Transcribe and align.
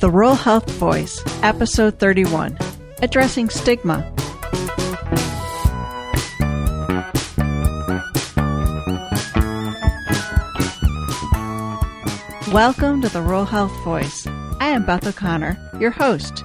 The 0.00 0.08
Rural 0.08 0.36
Health 0.36 0.70
Voice, 0.74 1.20
Episode 1.42 1.98
31 1.98 2.56
Addressing 3.02 3.48
Stigma. 3.48 4.08
Welcome 12.52 13.02
to 13.02 13.08
the 13.08 13.20
Rural 13.26 13.44
Health 13.44 13.76
Voice. 13.82 14.24
I 14.60 14.68
am 14.68 14.86
Beth 14.86 15.04
O'Connor, 15.04 15.58
your 15.80 15.90
host. 15.90 16.44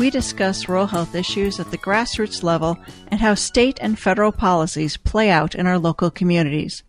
We 0.00 0.10
discuss 0.10 0.68
rural 0.68 0.88
health 0.88 1.14
issues 1.14 1.60
at 1.60 1.70
the 1.70 1.78
grassroots 1.78 2.42
level 2.42 2.76
and 3.12 3.20
how 3.20 3.34
state 3.34 3.78
and 3.80 3.96
federal 3.96 4.32
policies 4.32 4.96
play 4.96 5.30
out 5.30 5.54
in 5.54 5.68
our 5.68 5.78
local 5.78 6.10
communities. 6.10 6.82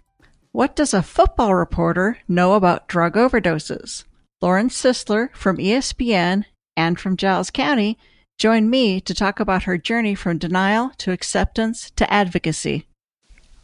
What 0.53 0.75
does 0.75 0.95
a 0.95 1.03
football 1.03 1.53
reporter 1.53 2.17
know 2.27 2.53
about 2.53 2.87
drug 2.87 3.13
overdoses? 3.13 4.05
Lauren 4.41 4.69
Sisler 4.69 5.35
from 5.35 5.57
ESPN 5.57 6.45
and 6.77 6.97
from 6.97 7.17
Giles 7.17 7.51
County 7.51 7.97
joined 8.37 8.69
me 8.69 9.01
to 9.01 9.13
talk 9.13 9.41
about 9.41 9.63
her 9.63 9.77
journey 9.77 10.15
from 10.15 10.37
denial 10.37 10.91
to 10.99 11.11
acceptance 11.11 11.91
to 11.91 12.11
advocacy. 12.11 12.87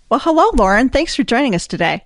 Well, 0.10 0.20
hello, 0.20 0.50
Lauren. 0.54 0.90
Thanks 0.90 1.16
for 1.16 1.24
joining 1.24 1.56
us 1.56 1.66
today. 1.66 2.04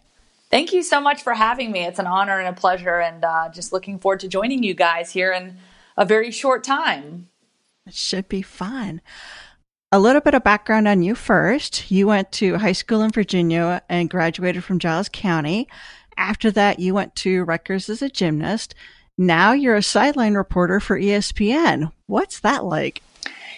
Thank 0.52 0.72
you 0.72 0.84
so 0.84 1.02
much 1.02 1.24
for 1.24 1.34
having 1.34 1.72
me. 1.72 1.80
It's 1.80 1.98
an 1.98 2.06
honor 2.06 2.40
and 2.40 2.48
a 2.48 2.60
pleasure, 2.60 3.00
and 3.00 3.26
uh, 3.26 3.50
just 3.50 3.74
looking 3.74 3.98
forward 3.98 4.20
to 4.20 4.28
joining 4.28 4.62
you 4.62 4.76
guys 4.76 5.12
here 5.12 5.32
in 5.32 5.58
a 5.98 6.06
very 6.06 6.30
short 6.30 6.64
time. 6.64 7.30
It 7.88 7.96
should 7.96 8.30
be 8.30 8.44
fun. 8.44 9.02
A 9.92 10.00
little 10.00 10.22
bit 10.22 10.36
of 10.36 10.44
background 10.44 10.88
on 10.88 11.02
you 11.02 11.16
first. 11.16 11.90
You 11.90 12.06
went 12.06 12.32
to 12.34 12.60
high 12.60 12.74
school 12.74 13.02
in 13.02 13.10
Virginia 13.10 13.82
and 13.90 14.10
graduated 14.10 14.64
from 14.64 14.78
Giles 14.78 15.10
County. 15.10 15.68
After 16.20 16.52
that, 16.52 16.80
you 16.80 16.94
went 16.94 17.16
to 17.16 17.46
Rutgers 17.46 17.90
as 17.90 18.02
a 18.02 18.10
gymnast. 18.10 18.76
Now 19.18 19.54
you're 19.54 19.78
a 19.78 19.82
sideline 19.82 20.34
reporter 20.34 20.82
for 20.82 21.00
ESPN. 21.00 21.94
What's 22.08 22.42
that 22.42 22.66
like? 22.66 23.02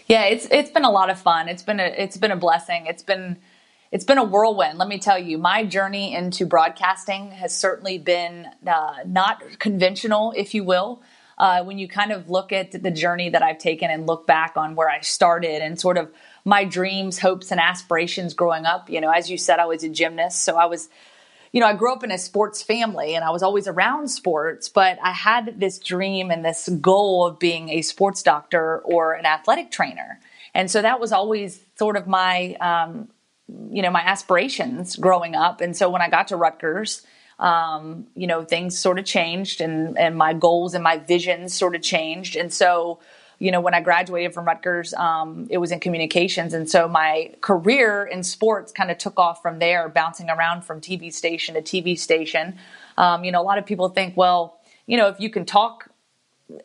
Yeah, 0.05 0.25
it's 0.25 0.47
it's 0.51 0.69
been 0.69 0.85
a 0.85 0.91
lot 0.91 1.09
of 1.09 1.19
fun. 1.19 1.49
It's 1.49 1.63
been 1.63 1.79
a 1.79 1.85
it's 1.85 2.17
been 2.17 2.29
a 2.29 2.35
blessing. 2.35 2.85
It's 2.85 3.01
been 3.01 3.37
it's 3.91 4.05
been 4.05 4.19
a 4.19 4.23
whirlwind. 4.23 4.77
Let 4.77 4.87
me 4.87 4.99
tell 4.99 5.17
you, 5.17 5.39
my 5.39 5.65
journey 5.65 6.13
into 6.13 6.45
broadcasting 6.45 7.31
has 7.31 7.57
certainly 7.57 7.97
been 7.97 8.47
uh, 8.65 8.97
not 9.07 9.41
conventional, 9.57 10.31
if 10.37 10.53
you 10.53 10.63
will. 10.63 11.01
Uh, 11.39 11.63
when 11.63 11.79
you 11.79 11.87
kind 11.87 12.11
of 12.11 12.29
look 12.29 12.51
at 12.51 12.71
the 12.83 12.91
journey 12.91 13.29
that 13.29 13.41
I've 13.41 13.57
taken 13.57 13.89
and 13.89 14.05
look 14.05 14.27
back 14.27 14.55
on 14.55 14.75
where 14.75 14.87
I 14.89 15.01
started 15.01 15.63
and 15.63 15.79
sort 15.79 15.97
of 15.97 16.11
my 16.45 16.63
dreams, 16.65 17.17
hopes, 17.17 17.49
and 17.49 17.59
aspirations 17.59 18.35
growing 18.35 18.65
up, 18.65 18.91
you 18.91 19.01
know, 19.01 19.09
as 19.09 19.31
you 19.31 19.39
said, 19.39 19.57
I 19.57 19.65
was 19.65 19.83
a 19.83 19.89
gymnast, 19.89 20.43
so 20.43 20.57
I 20.57 20.65
was 20.65 20.89
you 21.51 21.59
know, 21.59 21.67
I 21.67 21.73
grew 21.73 21.91
up 21.91 22.03
in 22.03 22.11
a 22.11 22.17
sports 22.17 22.63
family 22.63 23.13
and 23.15 23.25
I 23.25 23.29
was 23.29 23.43
always 23.43 23.67
around 23.67 24.07
sports, 24.07 24.69
but 24.69 24.97
I 25.03 25.11
had 25.11 25.59
this 25.59 25.79
dream 25.79 26.31
and 26.31 26.45
this 26.45 26.69
goal 26.69 27.25
of 27.25 27.39
being 27.39 27.69
a 27.69 27.81
sports 27.81 28.23
doctor 28.23 28.79
or 28.79 29.13
an 29.13 29.25
athletic 29.25 29.69
trainer. 29.69 30.19
And 30.53 30.71
so 30.71 30.81
that 30.81 30.99
was 30.99 31.11
always 31.11 31.61
sort 31.77 31.97
of 31.97 32.07
my, 32.07 32.55
um, 32.55 33.09
you 33.69 33.81
know, 33.81 33.91
my 33.91 34.01
aspirations 34.01 34.95
growing 34.95 35.35
up. 35.35 35.59
And 35.59 35.75
so 35.75 35.89
when 35.89 36.01
I 36.01 36.09
got 36.09 36.29
to 36.29 36.37
Rutgers, 36.37 37.05
um, 37.37 38.07
you 38.15 38.27
know, 38.27 38.45
things 38.45 38.77
sort 38.77 38.99
of 38.99 39.05
changed 39.05 39.59
and, 39.61 39.97
and 39.97 40.15
my 40.15 40.33
goals 40.33 40.73
and 40.73 40.83
my 40.83 40.97
visions 40.97 41.53
sort 41.53 41.75
of 41.75 41.81
changed. 41.81 42.35
And 42.35 42.53
so, 42.53 42.99
you 43.41 43.51
know, 43.51 43.59
when 43.59 43.73
I 43.73 43.81
graduated 43.81 44.35
from 44.35 44.45
Rutgers, 44.45 44.93
um, 44.93 45.47
it 45.49 45.57
was 45.57 45.71
in 45.71 45.79
communications. 45.79 46.53
And 46.53 46.69
so 46.69 46.87
my 46.87 47.33
career 47.41 48.05
in 48.05 48.21
sports 48.21 48.71
kind 48.71 48.91
of 48.91 48.99
took 48.99 49.17
off 49.17 49.41
from 49.41 49.57
there, 49.57 49.89
bouncing 49.89 50.29
around 50.29 50.61
from 50.63 50.79
TV 50.79 51.11
station 51.11 51.55
to 51.55 51.61
TV 51.63 51.97
station. 51.97 52.59
Um, 52.99 53.23
you 53.23 53.31
know, 53.31 53.41
a 53.41 53.43
lot 53.43 53.57
of 53.57 53.65
people 53.65 53.89
think, 53.89 54.15
well, 54.15 54.59
you 54.85 54.95
know, 54.95 55.07
if 55.07 55.19
you 55.19 55.31
can 55.31 55.43
talk 55.45 55.89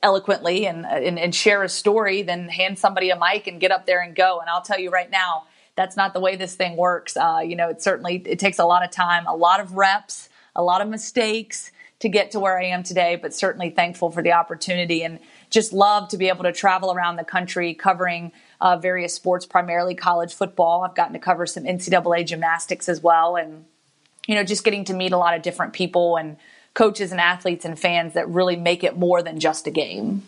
eloquently 0.03 0.67
and, 0.67 0.85
and, 0.85 1.19
and 1.19 1.35
share 1.35 1.63
a 1.63 1.69
story, 1.71 2.21
then 2.21 2.51
hand 2.51 2.79
somebody 2.79 3.09
a 3.09 3.19
mic 3.19 3.47
and 3.47 3.59
get 3.59 3.71
up 3.71 3.87
there 3.87 4.03
and 4.03 4.15
go. 4.15 4.41
And 4.41 4.51
I'll 4.51 4.61
tell 4.61 4.79
you 4.79 4.91
right 4.91 5.11
now, 5.11 5.45
that's 5.77 5.97
not 5.97 6.13
the 6.13 6.21
way 6.21 6.37
this 6.37 6.57
thing 6.57 6.77
works. 6.77 7.17
Uh, 7.17 7.41
you 7.43 7.57
know, 7.57 7.71
it 7.71 7.83
certainly 7.83 8.23
it 8.27 8.39
takes 8.39 8.59
a 8.59 8.67
lot 8.67 8.85
of 8.85 8.91
time, 8.91 9.27
a 9.27 9.35
lot 9.35 9.61
of 9.61 9.73
reps, 9.73 10.29
a 10.55 10.63
lot 10.63 10.83
of 10.83 10.89
mistakes 10.89 11.71
to 12.07 12.11
get 12.11 12.31
to 12.31 12.41
where 12.41 12.59
I 12.59 12.67
am 12.67 12.83
today. 12.83 13.17
But 13.17 13.35
certainly 13.35 13.71
thankful 13.71 14.11
for 14.11 14.23
the 14.23 14.33
opportunity 14.33 15.03
and 15.03 15.19
just 15.51 15.73
love 15.73 16.09
to 16.09 16.17
be 16.17 16.29
able 16.29 16.45
to 16.45 16.53
travel 16.53 16.93
around 16.93 17.17
the 17.17 17.25
country 17.25 17.75
covering 17.75 18.33
uh, 18.61 18.77
various 18.77 19.13
sports, 19.13 19.45
primarily 19.45 19.95
college 19.95 20.33
football. 20.33 20.83
I've 20.83 20.95
gotten 20.95 21.13
to 21.15 21.19
cover 21.19 21.47
some 21.47 21.65
NCAA 21.65 22.27
gymnastics 22.27 22.89
as 22.89 23.03
well, 23.03 23.37
and 23.37 23.65
you 24.27 24.35
know, 24.35 24.45
just 24.45 24.65
getting 24.65 24.85
to 24.85 24.95
meet 24.95 25.13
a 25.13 25.19
lot 25.19 25.35
of 25.35 25.43
different 25.43 25.73
people 25.73 26.17
and 26.17 26.37
coaches 26.75 27.11
and 27.11 27.21
athletes 27.21 27.65
and 27.65 27.79
fans 27.79 28.15
that 28.15 28.29
really 28.29 28.57
make 28.57 28.85
it 28.85 28.97
more 28.97 29.23
than 29.23 29.41
just 29.41 29.67
a 29.67 29.71
game. 29.71 30.23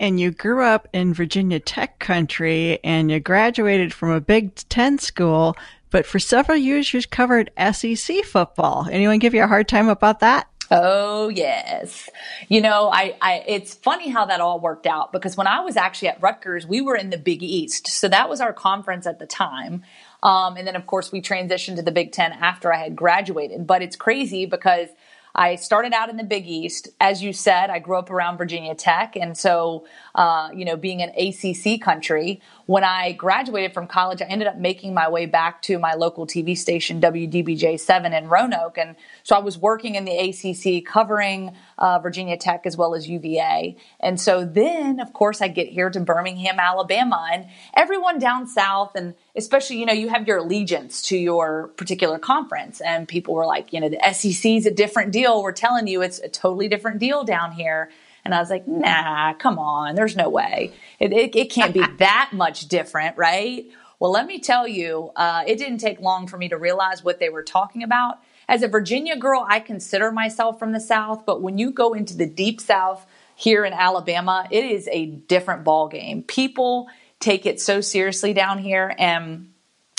And 0.00 0.18
you 0.18 0.32
grew 0.32 0.64
up 0.64 0.88
in 0.92 1.14
Virginia 1.14 1.60
Tech 1.60 2.00
country 2.00 2.80
and 2.82 3.10
you 3.10 3.20
graduated 3.20 3.92
from 3.92 4.10
a 4.10 4.20
Big 4.20 4.56
Ten 4.68 4.98
school, 4.98 5.56
but 5.92 6.04
for 6.04 6.18
several 6.18 6.58
years 6.58 6.92
you've 6.92 7.10
covered 7.10 7.52
SEC 7.72 8.24
football. 8.24 8.88
Anyone 8.90 9.20
give 9.20 9.34
you 9.34 9.44
a 9.44 9.46
hard 9.46 9.68
time 9.68 9.88
about 9.88 10.18
that? 10.20 10.48
Oh 10.72 11.28
yes. 11.28 12.08
You 12.48 12.62
know, 12.62 12.90
I, 12.90 13.14
I, 13.20 13.44
it's 13.46 13.74
funny 13.74 14.08
how 14.08 14.24
that 14.24 14.40
all 14.40 14.58
worked 14.58 14.86
out 14.86 15.12
because 15.12 15.36
when 15.36 15.46
I 15.46 15.60
was 15.60 15.76
actually 15.76 16.08
at 16.08 16.22
Rutgers, 16.22 16.66
we 16.66 16.80
were 16.80 16.96
in 16.96 17.10
the 17.10 17.18
Big 17.18 17.42
East. 17.42 17.88
So 17.88 18.08
that 18.08 18.30
was 18.30 18.40
our 18.40 18.54
conference 18.54 19.06
at 19.06 19.18
the 19.18 19.26
time. 19.26 19.84
Um, 20.22 20.56
and 20.56 20.66
then 20.66 20.74
of 20.74 20.86
course 20.86 21.12
we 21.12 21.20
transitioned 21.20 21.76
to 21.76 21.82
the 21.82 21.92
Big 21.92 22.10
Ten 22.10 22.32
after 22.32 22.72
I 22.72 22.78
had 22.78 22.96
graduated. 22.96 23.66
But 23.66 23.82
it's 23.82 23.96
crazy 23.96 24.46
because 24.46 24.88
I 25.34 25.56
started 25.56 25.92
out 25.92 26.10
in 26.10 26.16
the 26.16 26.24
Big 26.24 26.46
East. 26.46 26.88
As 27.00 27.22
you 27.22 27.32
said, 27.32 27.70
I 27.70 27.78
grew 27.78 27.96
up 27.96 28.10
around 28.10 28.36
Virginia 28.36 28.74
Tech. 28.74 29.16
And 29.16 29.36
so, 29.36 29.86
uh, 30.14 30.50
you 30.54 30.64
know, 30.64 30.76
being 30.76 31.02
an 31.02 31.10
ACC 31.10 31.80
country, 31.80 32.40
when 32.66 32.84
I 32.84 33.12
graduated 33.12 33.74
from 33.74 33.86
college, 33.86 34.22
I 34.22 34.26
ended 34.26 34.48
up 34.48 34.56
making 34.56 34.94
my 34.94 35.08
way 35.08 35.26
back 35.26 35.62
to 35.62 35.78
my 35.78 35.94
local 35.94 36.26
TV 36.26 36.56
station, 36.56 37.00
WDBJ 37.00 37.80
7 37.80 38.12
in 38.12 38.28
Roanoke. 38.28 38.78
And 38.78 38.96
so 39.22 39.36
I 39.36 39.40
was 39.40 39.58
working 39.58 39.94
in 39.94 40.04
the 40.04 40.16
ACC 40.16 40.84
covering 40.84 41.54
uh, 41.78 41.98
Virginia 41.98 42.36
Tech 42.36 42.66
as 42.66 42.76
well 42.76 42.94
as 42.94 43.08
UVA. 43.08 43.76
And 44.00 44.20
so 44.20 44.44
then, 44.44 45.00
of 45.00 45.12
course, 45.12 45.42
I 45.42 45.48
get 45.48 45.68
here 45.68 45.90
to 45.90 46.00
Birmingham, 46.00 46.58
Alabama, 46.58 47.28
and 47.32 47.46
everyone 47.74 48.18
down 48.18 48.46
south, 48.46 48.94
and 48.94 49.14
especially, 49.34 49.78
you 49.78 49.86
know, 49.86 49.92
you 49.92 50.08
have 50.08 50.26
your 50.28 50.38
allegiance 50.38 51.02
to 51.02 51.16
your 51.16 51.68
particular 51.76 52.18
conference. 52.18 52.80
And 52.80 53.08
people 53.08 53.34
were 53.34 53.46
like, 53.46 53.72
you 53.72 53.80
know, 53.80 53.88
the 53.88 54.00
SEC 54.12 54.52
is 54.52 54.66
a 54.66 54.70
different 54.70 55.12
deal. 55.12 55.42
We're 55.42 55.52
telling 55.52 55.86
you 55.86 56.02
it's 56.02 56.20
a 56.20 56.28
totally 56.28 56.68
different 56.68 56.98
deal 56.98 57.24
down 57.24 57.52
here. 57.52 57.90
And 58.24 58.34
I 58.34 58.40
was 58.40 58.50
like, 58.50 58.68
nah, 58.68 59.34
come 59.34 59.58
on, 59.58 59.94
there's 59.94 60.16
no 60.16 60.28
way. 60.28 60.72
It, 60.98 61.12
it, 61.12 61.34
it 61.34 61.50
can't 61.50 61.74
be 61.74 61.84
that 61.98 62.30
much 62.32 62.68
different, 62.68 63.16
right? 63.16 63.66
Well, 63.98 64.10
let 64.10 64.26
me 64.26 64.40
tell 64.40 64.66
you, 64.66 65.10
uh, 65.16 65.44
it 65.46 65.58
didn't 65.58 65.78
take 65.78 66.00
long 66.00 66.26
for 66.26 66.36
me 66.36 66.48
to 66.48 66.56
realize 66.56 67.04
what 67.04 67.20
they 67.20 67.28
were 67.28 67.42
talking 67.42 67.82
about 67.82 68.18
as 68.48 68.62
a 68.62 68.68
Virginia 68.68 69.16
girl, 69.16 69.46
I 69.48 69.60
consider 69.60 70.10
myself 70.10 70.58
from 70.58 70.72
the 70.72 70.80
South, 70.80 71.24
but 71.24 71.40
when 71.40 71.58
you 71.58 71.70
go 71.70 71.94
into 71.94 72.16
the 72.16 72.26
deep 72.26 72.60
South 72.60 73.06
here 73.34 73.64
in 73.64 73.72
Alabama, 73.72 74.46
it 74.50 74.64
is 74.64 74.88
a 74.92 75.06
different 75.06 75.64
ball 75.64 75.88
game. 75.88 76.22
People 76.22 76.88
take 77.20 77.46
it 77.46 77.60
so 77.60 77.80
seriously 77.80 78.32
down 78.32 78.58
here 78.58 78.94
and 78.98 79.51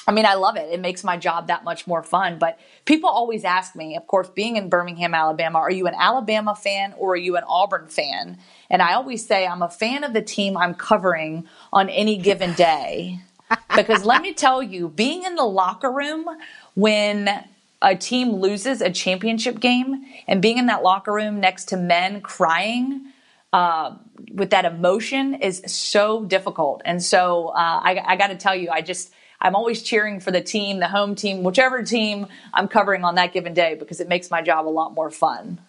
I 0.06 0.12
mean, 0.12 0.25
I 0.25 0.34
love 0.34 0.58
it. 0.58 0.69
It 0.72 0.81
makes 0.81 1.03
my 1.03 1.18
job 1.18 1.47
that 1.47 1.64
much 1.64 1.88
more 1.88 2.03
fun. 2.03 2.38
But 2.38 2.59
people 2.86 3.09
always 3.09 3.46
ask 3.46 3.75
me, 3.75 3.96
of 3.96 4.06
course, 4.08 4.30
being 4.30 4.58
in 4.58 4.69
Birmingham, 4.69 5.14
Alabama, 5.14 5.59
are 5.59 5.72
you 5.72 5.88
an 5.88 5.96
Alabama 5.97 6.56
fan 6.56 6.94
or 6.97 7.14
are 7.14 7.18
you 7.18 7.38
an 7.38 7.44
Auburn 7.47 7.88
fan? 7.88 8.38
And 8.69 8.81
I 8.81 8.94
always 8.94 9.25
say 9.25 9.47
I'm 9.47 9.62
a 9.62 9.69
fan 9.69 10.03
of 10.03 10.14
the 10.14 10.22
team 10.22 10.58
I'm 10.58 10.74
covering 10.74 11.47
on 11.72 11.90
any 11.90 12.18
given 12.18 12.53
day. 12.53 13.22
because 13.75 14.03
let 14.03 14.22
me 14.22 14.34
tell 14.34 14.62
you, 14.62 14.90
being 14.90 15.24
in 15.24 15.36
the 15.36 15.46
locker 15.46 15.91
room 15.91 16.25
when 16.74 17.46
a 17.81 17.96
team 17.96 18.31
loses 18.31 18.81
a 18.81 18.90
championship 18.90 19.59
game 19.59 20.06
and 20.28 20.41
being 20.41 20.58
in 20.58 20.68
that 20.68 20.84
locker 20.84 21.14
room 21.14 21.40
next 21.40 21.66
to 21.66 21.78
men 21.78 22.22
crying 22.22 23.12
uh, 23.52 23.96
with 24.32 24.49
that 24.49 24.66
emotion 24.66 25.35
is 25.35 25.61
so 25.67 26.26
difficult. 26.26 26.82
And 26.85 27.03
so 27.03 27.49
uh, 27.49 27.79
I, 27.84 28.02
I 28.06 28.16
got 28.16 28.28
to 28.28 28.35
tell 28.35 28.56
you, 28.56 28.70
I 28.72 28.82
just 28.82 29.14
I'm 29.43 29.55
always 29.55 29.84
cheering 29.84 30.22
for 30.22 30.31
the 30.31 30.41
team, 30.41 30.79
the 30.79 30.87
home 30.87 31.16
team, 31.16 31.43
whichever 31.43 31.84
team 31.84 32.28
I'm 32.53 32.69
covering 32.69 33.03
on 33.03 33.16
that 33.16 33.34
given 33.34 33.53
day 33.53 33.75
because 33.75 33.99
it 33.99 34.07
makes 34.07 34.31
my 34.31 34.41
job 34.41 34.67
a 34.67 34.69
lot 34.69 34.93
more 34.93 35.11
fun. 35.11 35.59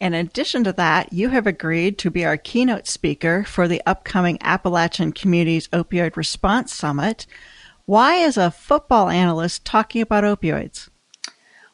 In 0.00 0.14
addition 0.14 0.64
to 0.64 0.72
that, 0.72 1.12
you 1.12 1.28
have 1.28 1.46
agreed 1.46 1.96
to 1.98 2.10
be 2.10 2.24
our 2.24 2.36
keynote 2.36 2.88
speaker 2.88 3.44
for 3.44 3.68
the 3.68 3.80
upcoming 3.86 4.36
Appalachian 4.40 5.12
Communities 5.12 5.68
Opioid 5.68 6.16
Response 6.16 6.74
Summit. 6.74 7.24
Why 7.86 8.16
is 8.16 8.36
a 8.36 8.50
football 8.50 9.08
analyst 9.08 9.64
talking 9.64 10.02
about 10.02 10.24
opioids? 10.24 10.88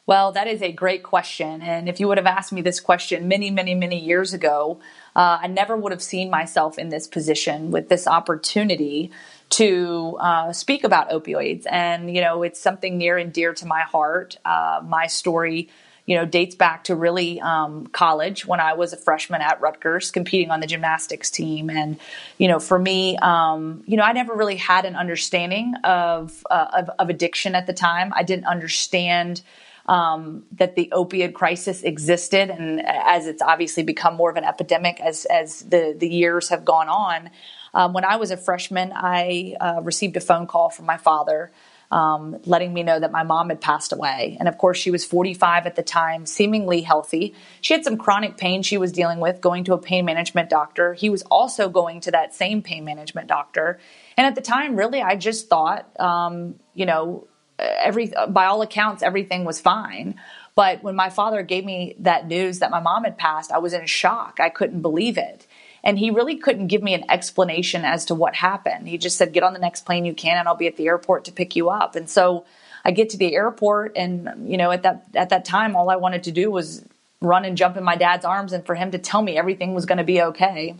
Well, 0.05 0.31
that 0.31 0.47
is 0.47 0.61
a 0.61 0.71
great 0.71 1.01
question. 1.01 1.61
And 1.61 1.89
if 1.89 1.99
you 1.99 2.07
would 2.07 2.17
have 2.17 2.25
asked 2.25 2.51
me 2.51 2.61
this 2.61 2.79
question 2.79 3.27
many, 3.27 3.49
many, 3.51 3.73
many 3.73 3.99
years 3.99 4.33
ago, 4.33 4.79
uh, 5.19 5.37
I 5.41 5.47
never 5.47 5.75
would 5.75 5.91
have 5.91 6.01
seen 6.01 6.29
myself 6.29 6.79
in 6.79 6.87
this 6.87 7.05
position 7.05 7.71
with 7.71 7.89
this 7.89 8.07
opportunity 8.07 9.11
to 9.49 10.15
uh, 10.17 10.53
speak 10.53 10.85
about 10.85 11.09
opioids. 11.09 11.65
And, 11.69 12.15
you 12.15 12.21
know, 12.21 12.41
it's 12.41 12.57
something 12.57 12.97
near 12.97 13.17
and 13.17 13.33
dear 13.33 13.53
to 13.55 13.65
my 13.65 13.81
heart. 13.81 14.37
Uh, 14.45 14.79
my 14.81 15.07
story, 15.07 15.67
you 16.05 16.15
know, 16.15 16.25
dates 16.25 16.55
back 16.55 16.85
to 16.85 16.95
really 16.95 17.41
um, 17.41 17.87
college 17.87 18.45
when 18.45 18.61
I 18.61 18.71
was 18.71 18.93
a 18.93 18.97
freshman 18.97 19.41
at 19.41 19.59
Rutgers 19.59 20.09
competing 20.09 20.51
on 20.51 20.61
the 20.61 20.67
gymnastics 20.67 21.29
team. 21.29 21.69
And, 21.69 21.99
you 22.37 22.47
know, 22.47 22.59
for 22.59 22.79
me, 22.79 23.17
um, 23.17 23.83
you 23.85 23.97
know, 23.97 24.03
I 24.03 24.13
never 24.13 24.33
really 24.33 24.55
had 24.55 24.85
an 24.85 24.95
understanding 24.95 25.73
of, 25.83 26.47
uh, 26.49 26.67
of, 26.77 26.91
of, 26.97 27.09
addiction 27.09 27.55
at 27.55 27.67
the 27.67 27.73
time. 27.73 28.13
I 28.15 28.23
didn't 28.23 28.45
understand 28.45 29.41
um, 29.89 30.43
that 30.51 30.75
the 30.75 30.91
opioid 30.93 31.33
crisis 31.33 31.81
existed. 31.81 32.51
And 32.51 32.79
as 32.85 33.25
it's 33.25 33.41
obviously 33.41 33.81
become 33.81 34.15
more 34.15 34.29
of 34.29 34.37
an 34.37 34.43
epidemic 34.43 35.01
as, 35.01 35.25
as 35.25 35.61
the, 35.61 35.95
the 35.97 36.07
years 36.07 36.49
have 36.49 36.63
gone 36.63 36.87
on, 36.87 37.31
um, 37.73 37.93
when 37.93 38.05
I 38.05 38.17
was 38.17 38.29
a 38.29 38.37
freshman, 38.37 38.91
I 38.95 39.55
uh, 39.59 39.81
received 39.81 40.15
a 40.15 40.21
phone 40.21 40.45
call 40.45 40.69
from 40.69 40.85
my 40.85 40.97
father 40.97 41.51
um, 41.91 42.39
letting 42.45 42.73
me 42.73 42.83
know 42.83 42.99
that 42.99 43.11
my 43.11 43.23
mom 43.23 43.49
had 43.49 43.61
passed 43.61 43.91
away. 43.91 44.37
And 44.39 44.47
of 44.47 44.57
course, 44.57 44.77
she 44.77 44.91
was 44.91 45.05
45 45.05 45.65
at 45.65 45.75
the 45.75 45.81
time, 45.81 46.25
seemingly 46.25 46.81
healthy. 46.81 47.33
She 47.61 47.73
had 47.73 47.83
some 47.83 47.97
chronic 47.97 48.37
pain 48.37 48.61
she 48.61 48.77
was 48.77 48.91
dealing 48.91 49.19
with, 49.19 49.41
going 49.41 49.63
to 49.65 49.73
a 49.73 49.77
pain 49.77 50.05
management 50.05 50.49
doctor. 50.49 50.93
He 50.93 51.09
was 51.09 51.23
also 51.23 51.67
going 51.67 52.01
to 52.01 52.11
that 52.11 52.35
same 52.35 52.61
pain 52.61 52.85
management 52.85 53.27
doctor. 53.27 53.79
And 54.17 54.27
at 54.27 54.35
the 54.35 54.41
time, 54.41 54.75
really, 54.75 55.01
I 55.01 55.15
just 55.15 55.49
thought, 55.49 55.99
um, 55.99 56.59
you 56.75 56.85
know, 56.85 57.27
every 57.59 58.11
by 58.29 58.45
all 58.45 58.61
accounts, 58.61 59.03
everything 59.03 59.45
was 59.45 59.59
fine. 59.59 60.15
But 60.55 60.83
when 60.83 60.95
my 60.95 61.09
father 61.09 61.41
gave 61.41 61.63
me 61.63 61.95
that 61.99 62.27
news 62.27 62.59
that 62.59 62.71
my 62.71 62.79
mom 62.79 63.03
had 63.03 63.17
passed, 63.17 63.51
I 63.51 63.59
was 63.59 63.73
in 63.73 63.85
shock. 63.85 64.39
I 64.39 64.49
couldn't 64.49 64.81
believe 64.81 65.17
it. 65.17 65.47
And 65.83 65.97
he 65.97 66.11
really 66.11 66.35
couldn't 66.35 66.67
give 66.67 66.83
me 66.83 66.93
an 66.93 67.09
explanation 67.09 67.85
as 67.85 68.05
to 68.05 68.15
what 68.15 68.35
happened. 68.35 68.87
He 68.87 68.97
just 68.97 69.17
said, 69.17 69.31
Get 69.31 69.43
on 69.43 69.53
the 69.53 69.59
next 69.59 69.85
plane 69.85 70.05
you 70.05 70.13
can, 70.13 70.37
and 70.37 70.47
I'll 70.47 70.55
be 70.55 70.67
at 70.67 70.75
the 70.75 70.87
airport 70.87 71.25
to 71.25 71.31
pick 71.31 71.55
you 71.55 71.69
up. 71.69 71.95
And 71.95 72.09
so 72.09 72.45
I 72.83 72.91
get 72.91 73.09
to 73.11 73.17
the 73.17 73.35
airport, 73.35 73.93
and 73.95 74.49
you 74.49 74.57
know, 74.57 74.71
at 74.71 74.83
that 74.83 75.05
at 75.13 75.29
that 75.29 75.45
time, 75.45 75.75
all 75.75 75.89
I 75.89 75.95
wanted 75.95 76.23
to 76.23 76.31
do 76.31 76.51
was 76.51 76.83
run 77.21 77.45
and 77.45 77.57
jump 77.57 77.77
in 77.77 77.83
my 77.83 77.95
dad's 77.95 78.25
arms, 78.25 78.53
and 78.53 78.65
for 78.65 78.75
him 78.75 78.91
to 78.91 78.97
tell 78.97 79.21
me 79.21 79.37
everything 79.37 79.73
was 79.73 79.85
going 79.85 79.97
to 79.97 80.03
be 80.03 80.21
okay. 80.21 80.75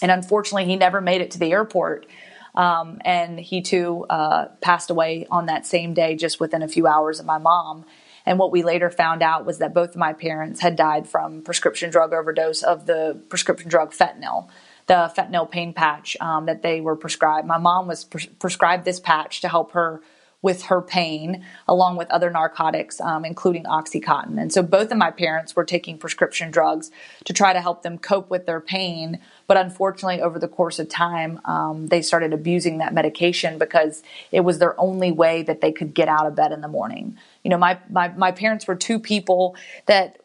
And 0.00 0.10
unfortunately, 0.10 0.64
he 0.64 0.76
never 0.76 1.00
made 1.00 1.20
it 1.20 1.30
to 1.32 1.38
the 1.38 1.52
airport. 1.52 2.06
Um, 2.54 2.98
and 3.04 3.40
he 3.40 3.62
too 3.62 4.04
uh, 4.10 4.46
passed 4.60 4.90
away 4.90 5.26
on 5.30 5.46
that 5.46 5.66
same 5.66 5.94
day, 5.94 6.16
just 6.16 6.38
within 6.40 6.62
a 6.62 6.68
few 6.68 6.86
hours 6.86 7.18
of 7.18 7.26
my 7.26 7.38
mom. 7.38 7.84
And 8.24 8.38
what 8.38 8.52
we 8.52 8.62
later 8.62 8.90
found 8.90 9.22
out 9.22 9.46
was 9.46 9.58
that 9.58 9.74
both 9.74 9.90
of 9.90 9.96
my 9.96 10.12
parents 10.12 10.60
had 10.60 10.76
died 10.76 11.08
from 11.08 11.42
prescription 11.42 11.90
drug 11.90 12.12
overdose 12.12 12.62
of 12.62 12.86
the 12.86 13.20
prescription 13.28 13.68
drug 13.68 13.92
fentanyl, 13.92 14.48
the 14.86 15.12
fentanyl 15.16 15.50
pain 15.50 15.72
patch 15.72 16.16
um, 16.20 16.46
that 16.46 16.62
they 16.62 16.80
were 16.80 16.96
prescribed. 16.96 17.46
My 17.46 17.58
mom 17.58 17.86
was 17.88 18.04
pre- 18.04 18.28
prescribed 18.38 18.84
this 18.84 19.00
patch 19.00 19.40
to 19.40 19.48
help 19.48 19.72
her 19.72 20.02
with 20.42 20.64
her 20.64 20.82
pain, 20.82 21.44
along 21.68 21.96
with 21.96 22.10
other 22.10 22.28
narcotics, 22.28 23.00
um, 23.00 23.24
including 23.24 23.62
Oxycontin. 23.64 24.40
And 24.40 24.52
so 24.52 24.60
both 24.60 24.90
of 24.90 24.98
my 24.98 25.12
parents 25.12 25.54
were 25.54 25.64
taking 25.64 25.96
prescription 25.96 26.50
drugs 26.50 26.90
to 27.24 27.32
try 27.32 27.52
to 27.52 27.60
help 27.60 27.82
them 27.82 27.96
cope 27.96 28.28
with 28.28 28.44
their 28.44 28.60
pain. 28.60 29.20
But 29.46 29.56
unfortunately, 29.56 30.20
over 30.20 30.40
the 30.40 30.48
course 30.48 30.80
of 30.80 30.88
time, 30.88 31.40
um, 31.44 31.86
they 31.86 32.02
started 32.02 32.32
abusing 32.32 32.78
that 32.78 32.92
medication 32.92 33.56
because 33.56 34.02
it 34.32 34.40
was 34.40 34.58
their 34.58 34.78
only 34.80 35.12
way 35.12 35.42
that 35.44 35.60
they 35.60 35.70
could 35.70 35.94
get 35.94 36.08
out 36.08 36.26
of 36.26 36.34
bed 36.34 36.50
in 36.50 36.60
the 36.60 36.68
morning. 36.68 37.16
You 37.44 37.50
know, 37.50 37.58
my, 37.58 37.78
my, 37.88 38.08
my 38.08 38.32
parents 38.32 38.66
were 38.66 38.76
two 38.76 38.98
people 38.98 39.54
that 39.86 40.18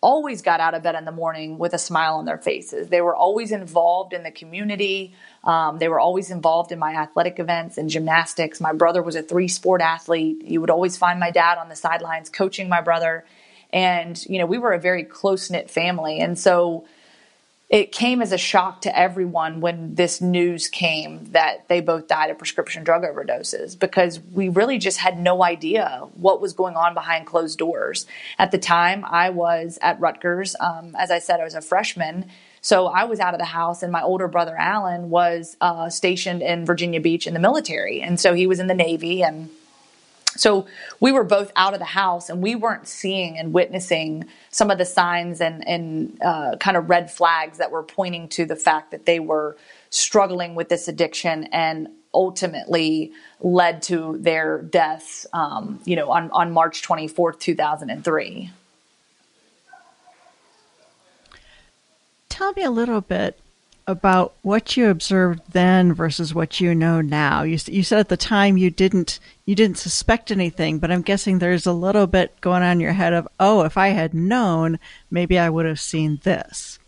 always 0.00 0.40
got 0.40 0.60
out 0.60 0.74
of 0.74 0.82
bed 0.82 0.94
in 0.94 1.04
the 1.04 1.12
morning 1.12 1.58
with 1.58 1.74
a 1.74 1.78
smile 1.78 2.14
on 2.14 2.24
their 2.24 2.38
faces. 2.38 2.88
They 2.88 3.00
were 3.00 3.14
always 3.14 3.52
involved 3.52 4.12
in 4.12 4.22
the 4.22 4.30
community. 4.30 5.14
Um, 5.44 5.78
they 5.78 5.88
were 5.88 6.00
always 6.00 6.30
involved 6.30 6.72
in 6.72 6.78
my 6.78 6.94
athletic 6.94 7.38
events 7.38 7.76
and 7.76 7.90
gymnastics. 7.90 8.60
My 8.60 8.72
brother 8.72 9.02
was 9.02 9.14
a 9.14 9.22
three 9.22 9.48
sport 9.48 9.82
athlete. 9.82 10.42
You 10.42 10.60
would 10.62 10.70
always 10.70 10.96
find 10.96 11.20
my 11.20 11.30
dad 11.30 11.58
on 11.58 11.68
the 11.68 11.76
sidelines 11.76 12.30
coaching 12.30 12.68
my 12.68 12.80
brother. 12.80 13.26
And, 13.72 14.22
you 14.26 14.38
know, 14.38 14.46
we 14.46 14.58
were 14.58 14.72
a 14.72 14.80
very 14.80 15.04
close 15.04 15.50
knit 15.50 15.70
family. 15.70 16.18
And 16.18 16.38
so, 16.38 16.86
it 17.70 17.92
came 17.92 18.20
as 18.20 18.32
a 18.32 18.38
shock 18.38 18.80
to 18.80 18.98
everyone 18.98 19.60
when 19.60 19.94
this 19.94 20.20
news 20.20 20.66
came 20.66 21.24
that 21.30 21.68
they 21.68 21.80
both 21.80 22.08
died 22.08 22.28
of 22.28 22.36
prescription 22.36 22.82
drug 22.82 23.04
overdoses 23.04 23.78
because 23.78 24.18
we 24.18 24.48
really 24.48 24.76
just 24.76 24.98
had 24.98 25.20
no 25.20 25.44
idea 25.44 26.02
what 26.14 26.40
was 26.40 26.52
going 26.52 26.74
on 26.74 26.94
behind 26.94 27.26
closed 27.26 27.60
doors. 27.60 28.06
At 28.40 28.50
the 28.50 28.58
time, 28.58 29.04
I 29.04 29.30
was 29.30 29.78
at 29.82 30.00
Rutgers. 30.00 30.56
Um, 30.58 30.96
as 30.98 31.12
I 31.12 31.20
said, 31.20 31.38
I 31.38 31.44
was 31.44 31.54
a 31.54 31.60
freshman. 31.60 32.26
So 32.60 32.88
I 32.88 33.04
was 33.04 33.20
out 33.20 33.34
of 33.34 33.40
the 33.40 33.46
house, 33.46 33.84
and 33.84 33.92
my 33.92 34.02
older 34.02 34.26
brother, 34.26 34.56
Alan, 34.58 35.08
was 35.08 35.56
uh, 35.60 35.88
stationed 35.90 36.42
in 36.42 36.66
Virginia 36.66 37.00
Beach 37.00 37.26
in 37.28 37.34
the 37.34 37.40
military. 37.40 38.02
And 38.02 38.18
so 38.18 38.34
he 38.34 38.48
was 38.48 38.58
in 38.58 38.66
the 38.66 38.74
Navy 38.74 39.22
and 39.22 39.48
so 40.40 40.66
we 41.00 41.12
were 41.12 41.22
both 41.22 41.52
out 41.54 41.74
of 41.74 41.80
the 41.80 41.84
house 41.84 42.30
and 42.30 42.42
we 42.42 42.54
weren't 42.54 42.88
seeing 42.88 43.38
and 43.38 43.52
witnessing 43.52 44.24
some 44.50 44.70
of 44.70 44.78
the 44.78 44.86
signs 44.86 45.38
and, 45.42 45.66
and 45.68 46.18
uh, 46.22 46.56
kind 46.56 46.78
of 46.78 46.88
red 46.88 47.10
flags 47.10 47.58
that 47.58 47.70
were 47.70 47.82
pointing 47.82 48.26
to 48.30 48.46
the 48.46 48.56
fact 48.56 48.90
that 48.90 49.04
they 49.04 49.20
were 49.20 49.58
struggling 49.90 50.54
with 50.54 50.70
this 50.70 50.88
addiction 50.88 51.44
and 51.52 51.88
ultimately 52.14 53.12
led 53.40 53.82
to 53.82 54.16
their 54.18 54.62
deaths, 54.62 55.26
um, 55.34 55.78
you 55.84 55.94
know, 55.94 56.10
on, 56.10 56.30
on 56.30 56.52
March 56.52 56.80
24th, 56.80 57.38
2003. 57.38 58.50
Tell 62.30 62.52
me 62.54 62.62
a 62.62 62.70
little 62.70 63.02
bit 63.02 63.38
about 63.86 64.34
what 64.42 64.76
you 64.76 64.88
observed 64.88 65.40
then 65.52 65.92
versus 65.92 66.34
what 66.34 66.60
you 66.60 66.74
know 66.74 67.00
now. 67.00 67.42
You, 67.42 67.58
you 67.66 67.82
said 67.82 67.98
at 67.98 68.08
the 68.08 68.16
time 68.16 68.56
you 68.56 68.70
didn't 68.70 69.18
you 69.44 69.54
didn't 69.54 69.78
suspect 69.78 70.30
anything, 70.30 70.78
but 70.78 70.90
I'm 70.90 71.02
guessing 71.02 71.38
there's 71.38 71.66
a 71.66 71.72
little 71.72 72.06
bit 72.06 72.40
going 72.40 72.62
on 72.62 72.72
in 72.72 72.80
your 72.80 72.92
head 72.92 73.12
of, 73.12 73.26
oh, 73.40 73.62
if 73.62 73.76
I 73.76 73.88
had 73.88 74.14
known, 74.14 74.78
maybe 75.10 75.38
I 75.38 75.50
would 75.50 75.66
have 75.66 75.80
seen 75.80 76.20
this. 76.22 76.78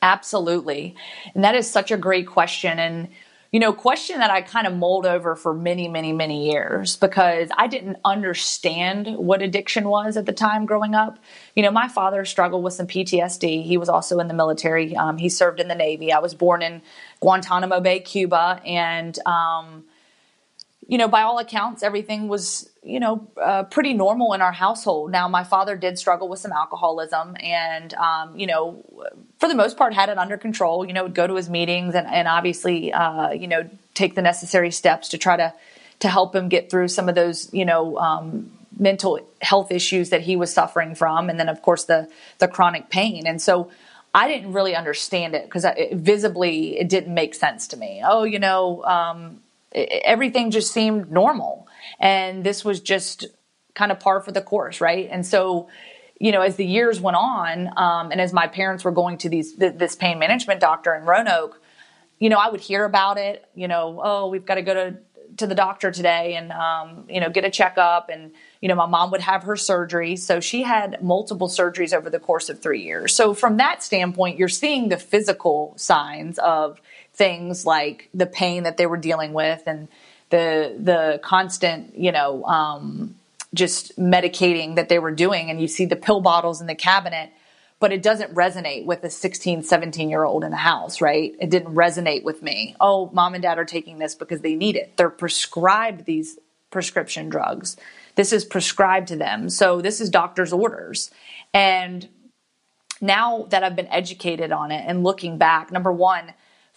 Absolutely, 0.00 0.94
and 1.34 1.44
that 1.44 1.54
is 1.54 1.70
such 1.70 1.90
a 1.90 1.96
great 1.96 2.26
question, 2.26 2.78
and 2.78 3.08
you 3.54 3.60
know, 3.60 3.72
question 3.72 4.18
that 4.18 4.32
I 4.32 4.42
kind 4.42 4.66
of 4.66 4.74
mulled 4.74 5.06
over 5.06 5.36
for 5.36 5.54
many, 5.54 5.86
many, 5.86 6.12
many 6.12 6.50
years 6.50 6.96
because 6.96 7.50
I 7.56 7.68
didn't 7.68 7.98
understand 8.04 9.06
what 9.16 9.42
addiction 9.42 9.88
was 9.88 10.16
at 10.16 10.26
the 10.26 10.32
time 10.32 10.66
growing 10.66 10.96
up. 10.96 11.20
You 11.54 11.62
know, 11.62 11.70
my 11.70 11.86
father 11.86 12.24
struggled 12.24 12.64
with 12.64 12.72
some 12.72 12.88
PTSD. 12.88 13.62
He 13.64 13.76
was 13.76 13.88
also 13.88 14.18
in 14.18 14.26
the 14.26 14.34
military. 14.34 14.96
Um, 14.96 15.18
he 15.18 15.28
served 15.28 15.60
in 15.60 15.68
the 15.68 15.76
Navy. 15.76 16.12
I 16.12 16.18
was 16.18 16.34
born 16.34 16.62
in 16.62 16.82
Guantanamo 17.20 17.78
Bay, 17.78 18.00
Cuba, 18.00 18.60
and 18.66 19.16
um, 19.24 19.84
you 20.86 20.98
know, 20.98 21.08
by 21.08 21.22
all 21.22 21.38
accounts, 21.38 21.82
everything 21.82 22.28
was, 22.28 22.68
you 22.82 23.00
know, 23.00 23.30
uh, 23.40 23.62
pretty 23.64 23.94
normal 23.94 24.34
in 24.34 24.42
our 24.42 24.52
household. 24.52 25.10
Now, 25.10 25.28
my 25.28 25.44
father 25.44 25.76
did 25.76 25.98
struggle 25.98 26.28
with 26.28 26.40
some 26.40 26.52
alcoholism 26.52 27.36
and, 27.40 27.94
um, 27.94 28.38
you 28.38 28.46
know, 28.46 28.84
for 29.38 29.48
the 29.48 29.54
most 29.54 29.76
part 29.76 29.94
had 29.94 30.08
it 30.08 30.18
under 30.18 30.36
control, 30.36 30.84
you 30.84 30.92
know, 30.92 31.04
would 31.04 31.14
go 31.14 31.26
to 31.26 31.34
his 31.34 31.48
meetings 31.48 31.94
and, 31.94 32.06
and 32.06 32.28
obviously, 32.28 32.92
uh, 32.92 33.30
you 33.30 33.48
know, 33.48 33.68
take 33.94 34.14
the 34.14 34.22
necessary 34.22 34.70
steps 34.70 35.08
to 35.10 35.18
try 35.18 35.36
to, 35.36 35.54
to 36.00 36.08
help 36.08 36.34
him 36.34 36.48
get 36.48 36.70
through 36.70 36.88
some 36.88 37.08
of 37.08 37.14
those, 37.14 37.52
you 37.54 37.64
know, 37.64 37.96
um, 37.98 38.50
mental 38.78 39.20
health 39.40 39.70
issues 39.70 40.10
that 40.10 40.20
he 40.20 40.36
was 40.36 40.52
suffering 40.52 40.94
from. 40.94 41.30
And 41.30 41.40
then, 41.40 41.48
of 41.48 41.62
course, 41.62 41.84
the, 41.84 42.10
the 42.38 42.48
chronic 42.48 42.90
pain. 42.90 43.26
And 43.26 43.40
so, 43.40 43.70
I 44.16 44.28
didn't 44.28 44.52
really 44.52 44.76
understand 44.76 45.34
it 45.34 45.44
because 45.44 45.66
visibly 45.92 46.78
it 46.78 46.88
didn't 46.88 47.12
make 47.12 47.34
sense 47.34 47.66
to 47.68 47.76
me. 47.76 48.00
Oh, 48.04 48.22
you 48.22 48.38
know, 48.38 48.84
um, 48.84 49.40
everything 49.74 50.50
just 50.50 50.72
seemed 50.72 51.10
normal. 51.10 51.68
And 51.98 52.44
this 52.44 52.64
was 52.64 52.80
just 52.80 53.26
kind 53.74 53.90
of 53.90 54.00
par 54.00 54.20
for 54.20 54.32
the 54.32 54.40
course, 54.42 54.80
right? 54.80 55.08
And 55.10 55.26
so, 55.26 55.68
you 56.20 56.32
know, 56.32 56.42
as 56.42 56.56
the 56.56 56.64
years 56.64 57.00
went 57.00 57.16
on, 57.16 57.70
um, 57.76 58.12
and 58.12 58.20
as 58.20 58.32
my 58.32 58.46
parents 58.46 58.84
were 58.84 58.92
going 58.92 59.18
to 59.18 59.28
these 59.28 59.54
th- 59.54 59.74
this 59.76 59.96
pain 59.96 60.18
management 60.18 60.60
doctor 60.60 60.94
in 60.94 61.04
Roanoke, 61.04 61.60
you 62.18 62.28
know, 62.28 62.38
I 62.38 62.50
would 62.50 62.60
hear 62.60 62.84
about 62.84 63.18
it. 63.18 63.44
You 63.54 63.68
know, 63.68 64.00
oh, 64.02 64.28
we've 64.28 64.46
got 64.46 64.54
to 64.54 64.62
go 64.62 64.74
to 64.74 64.96
to 65.38 65.48
the 65.48 65.54
doctor 65.54 65.90
today, 65.90 66.36
and 66.36 66.52
um, 66.52 67.06
you 67.08 67.20
know, 67.20 67.28
get 67.28 67.44
a 67.44 67.50
checkup. 67.50 68.08
And 68.08 68.32
you 68.60 68.68
know, 68.68 68.76
my 68.76 68.86
mom 68.86 69.10
would 69.10 69.20
have 69.20 69.42
her 69.42 69.56
surgery, 69.56 70.14
so 70.16 70.38
she 70.38 70.62
had 70.62 71.02
multiple 71.02 71.48
surgeries 71.48 71.92
over 71.92 72.08
the 72.08 72.20
course 72.20 72.48
of 72.48 72.60
three 72.60 72.82
years. 72.82 73.14
So 73.14 73.34
from 73.34 73.56
that 73.56 73.82
standpoint, 73.82 74.38
you're 74.38 74.48
seeing 74.48 74.88
the 74.88 74.96
physical 74.96 75.74
signs 75.76 76.38
of 76.38 76.80
things 77.14 77.64
like 77.64 78.08
the 78.12 78.26
pain 78.26 78.64
that 78.64 78.76
they 78.76 78.86
were 78.86 78.96
dealing 78.96 79.32
with 79.32 79.62
and 79.66 79.88
the 80.30 80.74
the 80.78 81.20
constant, 81.22 81.96
you 81.96 82.12
know, 82.12 82.44
um, 82.44 83.14
just 83.54 83.96
medicating 83.98 84.74
that 84.74 84.88
they 84.88 84.98
were 84.98 85.12
doing. 85.12 85.50
And 85.50 85.60
you 85.60 85.68
see 85.68 85.84
the 85.84 85.96
pill 85.96 86.20
bottles 86.20 86.60
in 86.60 86.66
the 86.66 86.74
cabinet, 86.74 87.30
but 87.78 87.92
it 87.92 88.02
doesn't 88.02 88.34
resonate 88.34 88.84
with 88.84 89.04
a 89.04 89.10
16, 89.10 89.62
17 89.62 90.10
year 90.10 90.24
old 90.24 90.44
in 90.44 90.50
the 90.50 90.56
house, 90.56 91.00
right? 91.00 91.34
It 91.40 91.50
didn't 91.50 91.74
resonate 91.74 92.24
with 92.24 92.42
me. 92.42 92.74
Oh, 92.80 93.10
mom 93.12 93.34
and 93.34 93.42
dad 93.42 93.58
are 93.58 93.64
taking 93.64 93.98
this 93.98 94.14
because 94.14 94.40
they 94.40 94.54
need 94.54 94.76
it. 94.76 94.96
They're 94.96 95.10
prescribed 95.10 96.04
these 96.04 96.38
prescription 96.70 97.28
drugs. 97.28 97.76
This 98.16 98.32
is 98.32 98.44
prescribed 98.44 99.08
to 99.08 99.16
them. 99.16 99.48
So 99.48 99.80
this 99.80 100.00
is 100.00 100.10
doctor's 100.10 100.52
orders. 100.52 101.10
And 101.52 102.08
now 103.00 103.46
that 103.50 103.62
I've 103.62 103.76
been 103.76 103.88
educated 103.88 104.50
on 104.50 104.72
it 104.72 104.84
and 104.86 105.04
looking 105.04 105.38
back, 105.38 105.70
number 105.70 105.92
one, 105.92 106.32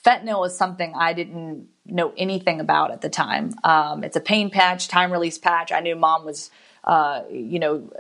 fentanyl 0.08 0.48
is 0.48 0.56
something 0.56 0.94
I 0.96 1.14
didn't 1.14 1.68
know 1.86 2.14
anything 2.18 2.60
about 2.62 2.92
at 2.92 3.02
the 3.02 3.10
time. 3.10 3.54
Um, 3.64 4.04
it's 4.04 4.16
a 4.16 4.22
pain 4.22 4.50
patch, 4.50 4.88
time 4.88 5.12
release 5.12 5.38
patch. 5.38 5.72
I 5.72 5.82
knew 5.82 5.96
mom 5.96 6.26
was, 6.26 6.50
uh, 6.86 7.24
you 7.30 7.60
know, 7.60 7.92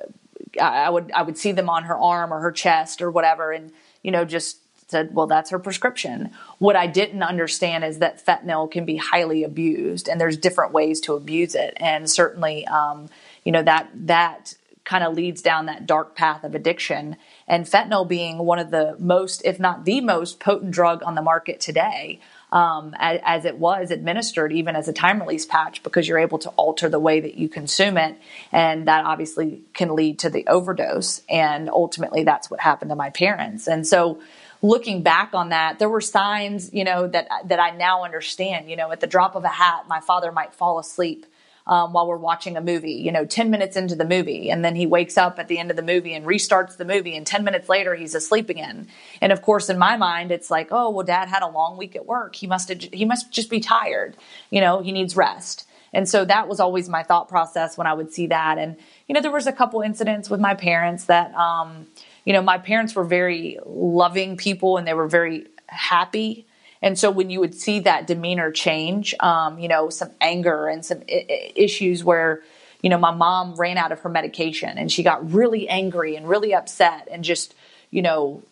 I 0.61 0.89
would 0.89 1.11
I 1.11 1.23
would 1.23 1.37
see 1.37 1.51
them 1.51 1.69
on 1.69 1.83
her 1.83 1.97
arm 1.97 2.33
or 2.33 2.39
her 2.39 2.51
chest 2.51 3.01
or 3.01 3.11
whatever, 3.11 3.51
and 3.51 3.71
you 4.01 4.11
know 4.11 4.23
just 4.23 4.59
said, 4.89 5.13
well, 5.13 5.27
that's 5.27 5.49
her 5.49 5.59
prescription. 5.59 6.31
What 6.59 6.77
I 6.77 6.87
didn't 6.87 7.21
understand 7.21 7.83
is 7.83 7.99
that 7.99 8.25
fentanyl 8.25 8.71
can 8.71 8.85
be 8.85 8.95
highly 8.95 9.43
abused, 9.43 10.07
and 10.07 10.21
there's 10.21 10.37
different 10.37 10.71
ways 10.71 11.01
to 11.01 11.13
abuse 11.13 11.55
it, 11.55 11.73
and 11.77 12.09
certainly, 12.09 12.65
um, 12.67 13.09
you 13.43 13.51
know 13.51 13.63
that 13.63 13.89
that 13.93 14.55
kind 14.85 15.03
of 15.03 15.13
leads 15.13 15.41
down 15.41 15.65
that 15.65 15.85
dark 15.85 16.15
path 16.15 16.45
of 16.45 16.55
addiction. 16.55 17.17
And 17.47 17.65
fentanyl 17.65 18.07
being 18.07 18.39
one 18.39 18.59
of 18.59 18.71
the 18.71 18.95
most, 18.99 19.41
if 19.45 19.59
not 19.59 19.85
the 19.85 20.01
most 20.01 20.39
potent 20.39 20.71
drug 20.71 21.01
on 21.03 21.15
the 21.15 21.21
market 21.21 21.59
today, 21.59 22.19
um, 22.51 22.93
as, 22.97 23.19
as, 23.25 23.45
it 23.45 23.57
was 23.57 23.91
administered, 23.91 24.53
even 24.53 24.75
as 24.75 24.87
a 24.87 24.93
time 24.93 25.19
release 25.19 25.45
patch, 25.45 25.83
because 25.83 26.07
you're 26.07 26.19
able 26.19 26.39
to 26.39 26.49
alter 26.51 26.87
the 26.87 26.99
way 26.99 27.19
that 27.19 27.35
you 27.35 27.49
consume 27.49 27.97
it. 27.97 28.17
And 28.51 28.87
that 28.87 29.05
obviously 29.05 29.61
can 29.73 29.95
lead 29.95 30.19
to 30.19 30.29
the 30.29 30.47
overdose. 30.47 31.21
And 31.29 31.69
ultimately, 31.69 32.23
that's 32.23 32.49
what 32.49 32.61
happened 32.61 32.89
to 32.89 32.95
my 32.95 33.09
parents. 33.09 33.67
And 33.67 33.85
so, 33.85 34.21
looking 34.61 35.03
back 35.03 35.33
on 35.33 35.49
that, 35.49 35.77
there 35.79 35.89
were 35.89 36.01
signs, 36.01 36.73
you 36.73 36.83
know, 36.83 37.07
that, 37.07 37.27
that 37.45 37.59
I 37.59 37.71
now 37.71 38.03
understand. 38.03 38.69
You 38.69 38.77
know, 38.77 38.91
at 38.91 39.01
the 39.01 39.07
drop 39.07 39.35
of 39.35 39.43
a 39.43 39.49
hat, 39.49 39.85
my 39.87 39.99
father 39.99 40.31
might 40.31 40.53
fall 40.53 40.79
asleep 40.79 41.25
um, 41.67 41.91
while 41.91 42.07
we're 42.07 42.17
watching 42.17 42.55
a 42.55 42.61
movie, 42.61 42.93
you 42.93 43.11
know, 43.11 43.25
10 43.25 43.51
minutes 43.51 43.75
into 43.75 43.95
the 43.95 44.05
movie. 44.05 44.49
And 44.49 44.63
then 44.63 44.75
he 44.75 44.85
wakes 44.85 45.17
up 45.17 45.37
at 45.37 45.49
the 45.49 45.59
end 45.59 45.69
of 45.69 45.75
the 45.75 45.83
movie 45.83 46.13
and 46.13 46.25
restarts 46.25 46.77
the 46.77 46.85
movie. 46.85 47.15
And 47.15 47.27
10 47.27 47.43
minutes 47.43 47.67
later, 47.67 47.93
he's 47.93 48.15
asleep 48.15 48.49
again. 48.49 48.87
And 49.21 49.31
of 49.33 49.41
course, 49.41 49.69
in 49.69 49.77
my 49.77 49.97
mind, 49.97 50.31
it's 50.31 50.49
like, 50.49 50.69
oh, 50.71 50.89
well, 50.89 51.05
dad 51.05 51.27
had 51.27 51.43
a 51.43 51.47
long 51.47 51.77
week 51.77 51.95
at 51.95 52.05
work. 52.05 52.35
He 52.35 52.47
must, 52.47 52.71
he 52.71 53.03
must 53.03 53.31
just 53.31 53.49
be 53.49 53.59
tired. 53.59 54.15
You 54.49 54.61
know, 54.61 54.81
he 54.81 54.93
needs 54.93 55.15
rest. 55.15 55.67
And 55.93 56.07
so 56.07 56.25
that 56.25 56.47
was 56.47 56.59
always 56.59 56.87
my 56.87 57.03
thought 57.03 57.27
process 57.27 57.77
when 57.77 57.87
I 57.87 57.93
would 57.93 58.13
see 58.13 58.27
that. 58.27 58.57
And, 58.57 58.77
you 59.07 59.13
know, 59.13 59.21
there 59.21 59.31
was 59.31 59.47
a 59.47 59.53
couple 59.53 59.81
incidents 59.81 60.29
with 60.29 60.39
my 60.39 60.53
parents 60.53 61.05
that, 61.05 61.33
um, 61.35 61.87
you 62.23 62.33
know, 62.33 62.41
my 62.41 62.57
parents 62.57 62.95
were 62.95 63.05
very 63.05 63.59
loving 63.65 64.37
people 64.37 64.77
and 64.77 64.87
they 64.87 64.93
were 64.93 65.07
very 65.07 65.47
happy 65.67 66.46
and 66.81 66.97
so 66.97 67.09
when 67.09 67.29
you 67.29 67.39
would 67.39 67.55
see 67.55 67.79
that 67.81 68.07
demeanor 68.07 68.51
change, 68.51 69.15
um, 69.19 69.59
you 69.59 69.67
know, 69.67 69.89
some 69.89 70.11
anger 70.21 70.67
and 70.67 70.85
some 70.85 71.01
I- 71.09 71.51
issues 71.55 72.03
where, 72.03 72.41
you 72.81 72.89
know, 72.89 72.97
my 72.97 73.11
mom 73.11 73.55
ran 73.55 73.77
out 73.77 73.91
of 73.91 74.01
her 74.01 74.09
medication 74.09 74.77
and 74.77 74.91
she 74.91 75.03
got 75.03 75.33
really 75.33 75.67
angry 75.67 76.15
and 76.15 76.27
really 76.27 76.53
upset 76.53 77.07
and 77.11 77.23
just, 77.23 77.55
you 77.89 78.01
know, 78.01 78.43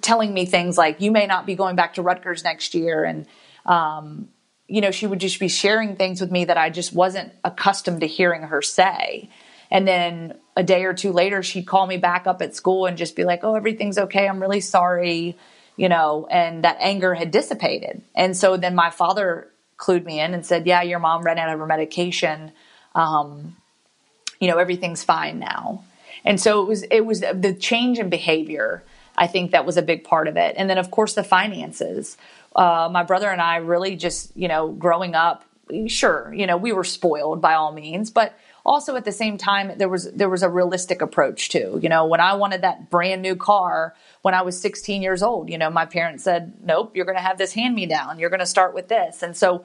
telling 0.00 0.32
me 0.32 0.46
things 0.46 0.78
like, 0.78 1.00
you 1.00 1.10
may 1.10 1.26
not 1.26 1.46
be 1.46 1.54
going 1.54 1.74
back 1.74 1.94
to 1.94 2.02
Rutgers 2.02 2.44
next 2.44 2.74
year. 2.74 3.04
And, 3.04 3.26
um, 3.66 4.28
you 4.68 4.80
know, 4.80 4.90
she 4.90 5.06
would 5.06 5.18
just 5.18 5.40
be 5.40 5.48
sharing 5.48 5.96
things 5.96 6.20
with 6.20 6.30
me 6.30 6.44
that 6.44 6.58
I 6.58 6.70
just 6.70 6.92
wasn't 6.92 7.32
accustomed 7.42 8.02
to 8.02 8.06
hearing 8.06 8.42
her 8.42 8.62
say. 8.62 9.30
And 9.70 9.86
then 9.88 10.38
a 10.56 10.62
day 10.62 10.84
or 10.84 10.94
two 10.94 11.12
later, 11.12 11.42
she'd 11.42 11.66
call 11.66 11.86
me 11.86 11.96
back 11.96 12.26
up 12.26 12.40
at 12.40 12.54
school 12.54 12.86
and 12.86 12.96
just 12.96 13.16
be 13.16 13.24
like, 13.24 13.40
oh, 13.42 13.54
everything's 13.54 13.98
okay. 13.98 14.28
I'm 14.28 14.40
really 14.40 14.60
sorry 14.60 15.36
you 15.78 15.88
know, 15.88 16.26
and 16.28 16.64
that 16.64 16.76
anger 16.80 17.14
had 17.14 17.30
dissipated. 17.30 18.02
And 18.14 18.36
so 18.36 18.58
then 18.58 18.74
my 18.74 18.90
father 18.90 19.48
clued 19.78 20.04
me 20.04 20.20
in 20.20 20.34
and 20.34 20.44
said, 20.44 20.66
Yeah, 20.66 20.82
your 20.82 20.98
mom 20.98 21.22
ran 21.22 21.38
out 21.38 21.50
of 21.50 21.58
her 21.58 21.66
medication. 21.66 22.52
Um, 22.94 23.56
you 24.40 24.48
know, 24.48 24.58
everything's 24.58 25.04
fine 25.04 25.38
now. 25.38 25.84
And 26.24 26.40
so 26.40 26.62
it 26.62 26.68
was 26.68 26.82
it 26.90 27.06
was 27.06 27.20
the 27.20 27.56
change 27.58 28.00
in 28.00 28.10
behavior. 28.10 28.82
I 29.16 29.28
think 29.28 29.52
that 29.52 29.64
was 29.64 29.76
a 29.76 29.82
big 29.82 30.02
part 30.02 30.26
of 30.26 30.36
it. 30.36 30.56
And 30.58 30.68
then 30.68 30.78
of 30.78 30.90
course 30.90 31.14
the 31.14 31.24
finances. 31.24 32.18
Uh, 32.56 32.88
my 32.90 33.04
brother 33.04 33.30
and 33.30 33.40
I 33.40 33.56
really 33.56 33.94
just, 33.94 34.36
you 34.36 34.48
know, 34.48 34.68
growing 34.72 35.14
up, 35.14 35.44
sure, 35.86 36.34
you 36.34 36.46
know, 36.46 36.56
we 36.56 36.72
were 36.72 36.82
spoiled 36.82 37.40
by 37.40 37.54
all 37.54 37.70
means, 37.70 38.10
but 38.10 38.36
also 38.64 38.96
at 38.96 39.04
the 39.04 39.12
same 39.12 39.38
time 39.38 39.72
there 39.76 39.88
was 39.88 40.10
there 40.12 40.28
was 40.28 40.42
a 40.42 40.48
realistic 40.48 41.00
approach 41.00 41.48
too. 41.48 41.78
You 41.82 41.88
know, 41.88 42.06
when 42.06 42.20
I 42.20 42.34
wanted 42.34 42.62
that 42.62 42.90
brand 42.90 43.22
new 43.22 43.36
car, 43.36 43.94
when 44.22 44.34
I 44.34 44.42
was 44.42 44.60
16 44.60 45.02
years 45.02 45.22
old. 45.22 45.48
You 45.48 45.58
know, 45.58 45.70
my 45.70 45.86
parents 45.86 46.24
said, 46.24 46.54
nope, 46.62 46.94
you're 46.94 47.04
going 47.04 47.16
to 47.16 47.22
have 47.22 47.38
this 47.38 47.52
hand 47.52 47.74
me 47.74 47.86
down. 47.86 48.18
You're 48.18 48.30
going 48.30 48.40
to 48.40 48.46
start 48.46 48.74
with 48.74 48.88
this. 48.88 49.22
And 49.22 49.36
so, 49.36 49.64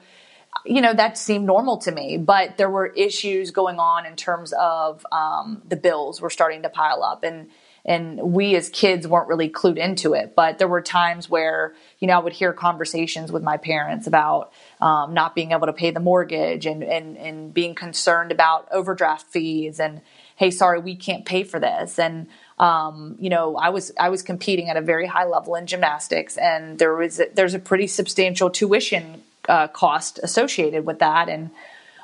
you 0.64 0.80
know, 0.80 0.94
that 0.94 1.18
seemed 1.18 1.44
normal 1.44 1.78
to 1.78 1.92
me, 1.92 2.16
but 2.16 2.56
there 2.56 2.70
were 2.70 2.86
issues 2.86 3.50
going 3.50 3.78
on 3.78 4.06
in 4.06 4.16
terms 4.16 4.52
of 4.58 5.04
um, 5.10 5.62
the 5.68 5.76
bills 5.76 6.20
were 6.20 6.30
starting 6.30 6.62
to 6.62 6.68
pile 6.68 7.02
up. 7.02 7.24
And, 7.24 7.50
and 7.84 8.18
we 8.32 8.56
as 8.56 8.68
kids 8.68 9.06
weren't 9.06 9.28
really 9.28 9.50
clued 9.50 9.76
into 9.76 10.14
it. 10.14 10.34
But 10.34 10.58
there 10.58 10.68
were 10.68 10.80
times 10.80 11.28
where, 11.28 11.74
you 11.98 12.08
know, 12.08 12.14
I 12.14 12.18
would 12.18 12.32
hear 12.32 12.52
conversations 12.52 13.30
with 13.30 13.42
my 13.42 13.56
parents 13.56 14.06
about 14.06 14.52
um, 14.80 15.14
not 15.14 15.34
being 15.34 15.52
able 15.52 15.66
to 15.66 15.72
pay 15.72 15.90
the 15.90 16.00
mortgage 16.00 16.66
and, 16.66 16.82
and, 16.82 17.16
and 17.18 17.52
being 17.52 17.74
concerned 17.74 18.32
about 18.32 18.68
overdraft 18.72 19.26
fees 19.26 19.80
and, 19.80 20.00
hey, 20.36 20.50
sorry, 20.50 20.80
we 20.80 20.96
can't 20.96 21.24
pay 21.24 21.44
for 21.44 21.60
this. 21.60 21.98
And 21.98 22.26
um, 22.58 23.16
you 23.18 23.30
know, 23.30 23.56
I 23.56 23.70
was 23.70 23.92
I 23.98 24.10
was 24.10 24.22
competing 24.22 24.68
at 24.68 24.76
a 24.76 24.80
very 24.80 25.06
high 25.06 25.24
level 25.24 25.54
in 25.56 25.66
gymnastics, 25.66 26.36
and 26.36 26.78
there 26.78 26.94
was 26.94 27.18
a, 27.18 27.26
there's 27.34 27.54
a 27.54 27.58
pretty 27.58 27.86
substantial 27.86 28.50
tuition 28.50 29.22
uh, 29.48 29.68
cost 29.68 30.20
associated 30.22 30.86
with 30.86 31.00
that. 31.00 31.28
And 31.28 31.50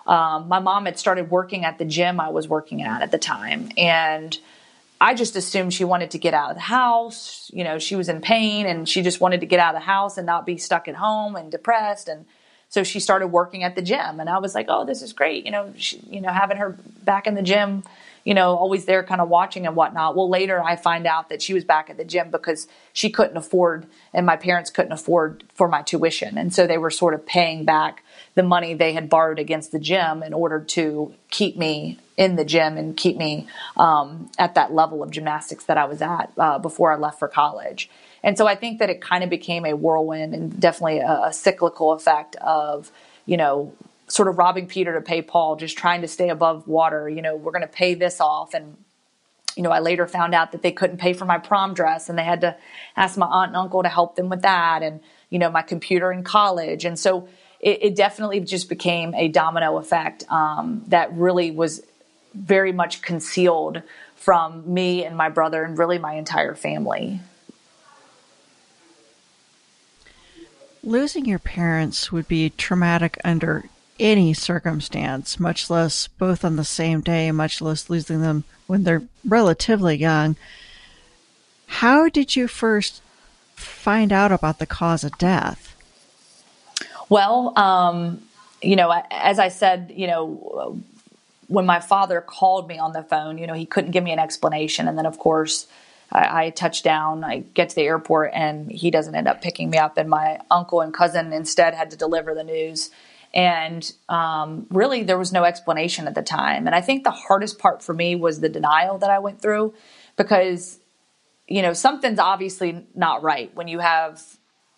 um, 0.07 0.49
my 0.49 0.59
mom 0.59 0.87
had 0.87 0.99
started 0.99 1.31
working 1.31 1.65
at 1.65 1.79
the 1.79 1.85
gym 1.85 2.19
I 2.19 2.31
was 2.31 2.49
working 2.49 2.83
at 2.83 3.03
at 3.03 3.13
the 3.13 3.19
time, 3.19 3.71
and 3.77 4.37
I 5.01 5.15
just 5.15 5.35
assumed 5.35 5.73
she 5.73 5.85
wanted 5.85 6.11
to 6.11 6.19
get 6.19 6.35
out 6.35 6.51
of 6.51 6.57
the 6.57 6.63
house. 6.63 7.51
You 7.55 7.65
know, 7.65 7.79
she 7.79 7.97
was 7.97 8.09
in 8.09 8.21
pain, 8.21 8.67
and 8.67 8.89
she 8.89 9.03
just 9.03 9.21
wanted 9.21 9.41
to 9.41 9.47
get 9.47 9.59
out 9.59 9.75
of 9.75 9.81
the 9.81 9.87
house 9.87 10.19
and 10.19 10.27
not 10.27 10.45
be 10.45 10.59
stuck 10.59 10.89
at 10.89 10.95
home 10.95 11.37
and 11.37 11.51
depressed. 11.51 12.09
And 12.09 12.27
so 12.69 12.85
she 12.85 13.01
started 13.01 13.29
working 13.29 13.65
at 13.65 13.75
the 13.75 13.83
gym, 13.83 14.21
and 14.21 14.29
I 14.29 14.39
was 14.39 14.55
like, 14.55 14.67
"Oh, 14.69 14.85
this 14.85 15.01
is 15.03 15.13
great!" 15.13 15.47
You 15.47 15.53
know, 15.53 15.73
she, 15.77 15.99
you 16.11 16.21
know, 16.21 16.31
having 16.31 16.59
her 16.59 16.77
back 17.03 17.27
in 17.27 17.35
the 17.35 17.43
gym 17.43 17.83
you 18.25 18.35
know, 18.35 18.55
always 18.55 18.85
there 18.85 19.03
kind 19.03 19.21
of 19.21 19.29
watching 19.29 19.67
and 19.67 19.75
whatnot. 19.75 20.17
Well, 20.17 20.29
later 20.29 20.63
I 20.63 20.77
find 20.77 21.07
out 21.07 21.29
that 21.29 21.43
she 21.43 21.55
was 21.55 21.65
back 21.65 21.91
at 21.91 21.97
the 21.97 22.05
gym 22.05 22.31
because 22.31 22.69
she 22.93 23.11
couldn't 23.11 23.37
afford, 23.37 23.87
and 24.13 24.27
my 24.27 24.37
parents 24.37 24.71
couldn't 24.71 24.93
afford 24.93 25.45
for 25.55 25.69
my 25.69 25.83
tuition. 25.83 26.37
And 26.37 26.53
so 26.53 26.67
they 26.67 26.79
were 26.79 26.91
sort 26.91 27.15
of 27.15 27.25
paying 27.27 27.65
back 27.65 28.03
the 28.35 28.43
money 28.43 28.75
they 28.75 28.93
had 28.93 29.09
borrowed 29.09 29.39
against 29.39 29.73
the 29.73 29.79
gym 29.79 30.23
in 30.23 30.33
order 30.33 30.61
to 30.61 31.15
keep 31.31 31.57
me 31.57 31.99
in 32.17 32.37
the 32.37 32.45
gym 32.45 32.77
and 32.77 32.97
keep 32.97 33.17
me 33.17 33.47
um, 33.77 34.31
at 34.39 34.55
that 34.55 34.73
level 34.73 35.03
of 35.03 35.11
gymnastics 35.11 35.65
that 35.65 35.79
I 35.79 35.87
was 35.87 36.03
at 36.03 36.31
uh, 36.37 36.59
before 36.59 36.93
I 36.93 36.97
left 36.97 37.19
for 37.19 37.29
college. 37.29 37.89
And 38.23 38.37
so 38.37 38.47
I 38.47 38.55
think 38.55 38.79
that 38.79 38.91
it 38.91 39.01
kind 39.01 39.25
of 39.25 39.31
became 39.31 39.65
a 39.65 39.75
whirlwind 39.75 40.35
and 40.35 40.61
definitely 40.61 40.99
a, 40.99 41.23
a 41.25 41.33
cyclical 41.33 41.93
effect 41.93 42.37
of, 42.37 42.91
you 43.25 43.39
know, 43.39 43.73
sort 44.11 44.29
of 44.29 44.39
robbing 44.39 44.67
Peter 44.67 44.93
to 44.95 45.01
pay 45.01 45.23
Paul, 45.23 45.57
just 45.57 45.79
trying 45.79 46.03
to 46.03 46.09
stay 46.09 46.29
above 46.29 46.67
water. 46.67 47.09
You 47.09 47.23
know, 47.23 47.37
we're 47.37 47.53
going 47.53 47.63
to 47.63 47.69
pay 47.69 47.95
this 47.95 48.21
off. 48.21 48.55
And, 48.55 48.77
you 49.57 49.63
know, 49.63 49.71
I 49.71 49.79
later 49.79 50.07
found 50.07 50.35
out 50.35 50.53
that 50.53 50.63
they 50.63 50.73
couldn't 50.73 50.99
pay 50.99 51.13
for 51.13 51.25
my 51.25 51.39
prom 51.39 51.75
dress 51.75 52.09
and 52.09 52.19
they 52.19 52.25
had 52.25 52.41
to 52.41 52.57
ask 52.97 53.17
my 53.17 53.27
aunt 53.27 53.51
and 53.51 53.57
uncle 53.57 53.83
to 53.83 53.89
help 53.89 54.17
them 54.17 54.29
with 54.29 54.43
that. 54.43 54.83
And, 54.83 55.01
you 55.31 55.39
know, 55.39 55.51
my 55.51 55.63
computer 55.63 56.11
in 56.11 56.25
college. 56.25 56.85
And 56.85 56.99
so 56.99 57.29
it, 57.61 57.83
it 57.83 57.97
definitely 57.97 58.41
just 58.41 58.69
became 58.69 59.15
a 59.15 59.29
domino 59.29 59.79
effect 59.79 60.25
um, 60.29 60.85
that 60.89 61.13
really 61.13 61.53
was 61.53 61.83
very 62.35 62.73
much 62.73 63.03
concealed 63.03 63.83
from 64.17 64.75
me 64.75 65.05
and 65.05 65.17
my 65.17 65.29
brother 65.29 65.63
and 65.63 65.79
really 65.79 65.99
my 65.99 66.15
entire 66.15 66.55
family. 66.55 67.21
Losing 70.83 71.27
your 71.27 71.39
parents 71.39 72.11
would 72.11 72.27
be 72.27 72.51
traumatic 72.51 73.19
under 73.23 73.65
any 74.01 74.35
circumstance, 74.35 75.39
much 75.39 75.71
less 75.71 76.09
both 76.09 76.45
on 76.45 76.57
the 76.57 76.65
same 76.65 77.03
day, 77.03 77.31
much 77.31 77.61
less 77.61 77.89
losing 77.89 78.23
them 78.23 78.45
when 78.67 78.83
they're 78.83 79.03
relatively 79.25 79.97
young. 79.97 80.37
How 81.67 82.09
did 82.09 82.35
you 82.35 82.49
first 82.49 83.03
find 83.55 84.13
out 84.13 84.33
about 84.33 84.59
the 84.59 84.67
cause 84.67 85.05
of 85.05 85.17
death? 85.19 85.77
Well, 87.09 87.57
um, 87.59 88.23
you 88.63 88.77
know, 88.77 89.03
as 89.11 89.39
I 89.39 89.49
said, 89.49 89.93
you 89.95 90.07
know, 90.07 90.81
when 91.49 91.67
my 91.67 91.81
father 91.81 92.21
called 92.21 92.69
me 92.69 92.79
on 92.79 92.93
the 92.93 93.03
phone, 93.03 93.37
you 93.37 93.47
know, 93.47 93.55
he 93.55 93.67
couldn't 93.67 93.91
give 93.91 94.05
me 94.05 94.13
an 94.13 94.19
explanation. 94.19 94.87
And 94.87 94.97
then, 94.97 95.07
of 95.07 95.19
course, 95.19 95.67
I, 96.13 96.45
I 96.45 96.51
touch 96.51 96.83
down, 96.83 97.25
I 97.25 97.39
get 97.55 97.71
to 97.71 97.75
the 97.75 97.83
airport, 97.83 98.31
and 98.35 98.71
he 98.71 98.91
doesn't 98.91 99.15
end 99.15 99.29
up 99.29 99.43
picking 99.43 99.71
me 99.71 99.79
up. 99.79 99.99
And 99.99 100.09
my 100.09 100.41
uncle 100.51 100.81
and 100.81 100.95
cousin 100.95 101.33
instead 101.33 101.75
had 101.75 101.91
to 101.91 101.97
deliver 101.97 102.35
the 102.35 102.45
news. 102.45 102.91
And 103.33 103.91
um, 104.09 104.67
really, 104.71 105.05
there 105.05 105.19
was 105.19 105.33
no 105.33 105.45
explanation 105.45 106.07
at 106.07 106.15
the 106.15 106.23
time. 106.23 106.67
And 106.67 106.75
I 106.75 106.81
think 106.81 107.05
the 107.05 107.11
hardest 107.13 107.59
part 107.59 107.83
for 107.83 107.95
me 107.95 108.17
was 108.17 108.41
the 108.41 108.49
denial 108.49 108.99
that 108.99 109.11
I 109.11 109.21
went 109.21 109.41
through 109.41 109.75
because, 110.17 110.81
you 111.47 111.63
know, 111.63 111.73
something's 111.73 112.19
obviously 112.19 112.87
not 112.95 113.23
right 113.23 113.55
when 113.55 113.69
you 113.69 113.79
have 113.79 114.21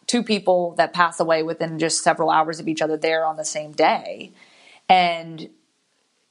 two 0.06 0.22
people 0.22 0.74
that 0.76 0.92
pass 0.92 1.18
away 1.18 1.42
within 1.42 1.78
just 1.78 2.04
several 2.04 2.28
hours 2.30 2.60
of 2.60 2.68
each 2.68 2.82
other 2.82 2.98
there 2.98 3.24
on 3.24 3.36
the 3.36 3.44
same 3.44 3.72
day. 3.72 4.32
And, 4.88 5.48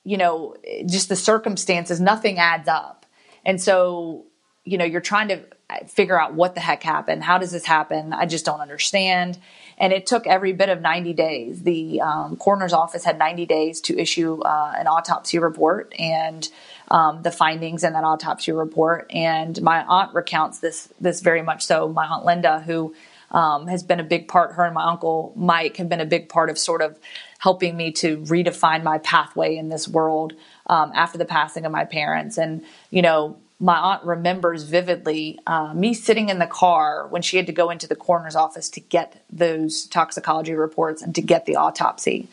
you 0.04 0.18
know, 0.18 0.56
just 0.86 1.10
the 1.10 1.16
circumstances, 1.16 2.00
nothing 2.00 2.38
adds 2.38 2.68
up. 2.68 3.08
And 3.44 3.60
so, 3.60 4.26
you 4.64 4.78
know, 4.78 4.86
you're 4.86 5.02
trying 5.02 5.30
to 5.30 5.44
figure 5.88 6.20
out 6.20 6.36
what 6.36 6.54
the 6.54 6.62
heck 6.62 6.84
happened. 6.84 7.24
How 7.24 7.38
does 7.38 7.52
this 7.52 7.66
happen? 7.66 8.14
I 8.14 8.26
just 8.26 8.46
don't 8.46 8.60
understand. 8.60 9.40
And 9.82 9.92
it 9.92 10.06
took 10.06 10.28
every 10.28 10.54
bit 10.54 10.70
of 10.70 10.80
90 10.80 11.12
days. 11.14 11.64
The 11.64 12.00
um, 12.00 12.38
coroner's 12.38 12.72
office 12.72 13.04
had 13.04 13.18
90 13.18 13.46
days 13.48 13.82
to 13.82 14.00
issue 14.00 14.40
uh, 14.42 14.74
an 14.78 14.88
autopsy 14.88 15.40
report. 15.40 15.94
And 16.00 16.48
um, 16.92 17.22
the 17.24 17.32
findings 17.32 17.84
in 17.84 17.94
that 17.94 18.04
autopsy 18.04 18.52
report. 18.52 19.10
And 19.10 19.60
my 19.62 19.84
aunt 19.84 20.14
recounts 20.14 20.60
this 20.60 20.90
this 21.00 21.22
very 21.22 21.42
much 21.42 21.66
so. 21.66 21.88
My 21.88 22.06
aunt 22.06 22.26
Linda, 22.26 22.60
who 22.60 22.94
um, 23.32 23.68
has 23.68 23.82
been 23.82 24.02
a 24.02 24.04
big 24.04 24.28
part, 24.28 24.54
her 24.54 24.66
and 24.66 24.76
my 24.76 24.84
uncle 24.84 25.32
Mike 25.38 25.78
have 25.78 25.88
been 25.88 26.02
a 26.02 26.06
big 26.06 26.28
part 26.28 26.50
of 26.50 26.60
sort 26.60 26.82
of 26.82 27.00
helping 27.40 27.78
me 27.78 27.92
to 27.94 28.18
redefine 28.18 28.84
my 28.84 28.98
pathway 29.00 29.56
in 29.56 29.70
this 29.70 29.88
world 29.88 30.34
um, 30.68 30.92
after 30.94 31.18
the 31.18 31.26
passing 31.26 31.66
of 31.66 31.72
my 31.72 31.86
parents. 31.86 32.38
And 32.38 32.64
you 32.90 33.02
know, 33.02 33.38
my 33.62 33.78
aunt 33.78 34.04
remembers 34.04 34.64
vividly 34.64 35.40
uh, 35.46 35.74
me 35.74 35.94
sitting 35.94 36.30
in 36.30 36.40
the 36.40 36.48
car 36.48 37.08
when 37.08 37.22
she 37.22 37.38
had 37.38 37.46
to 37.46 37.54
go 37.54 37.70
into 37.70 37.88
the 37.88 37.96
coroner's 37.96 38.36
office 38.36 38.70
to 38.70 38.80
get 38.80 39.24
those 39.32 39.86
toxicology 39.86 40.54
reports 40.54 41.02
and 41.02 41.14
to 41.16 41.22
get 41.22 41.46
the 41.46 41.56
autopsy 41.56 42.28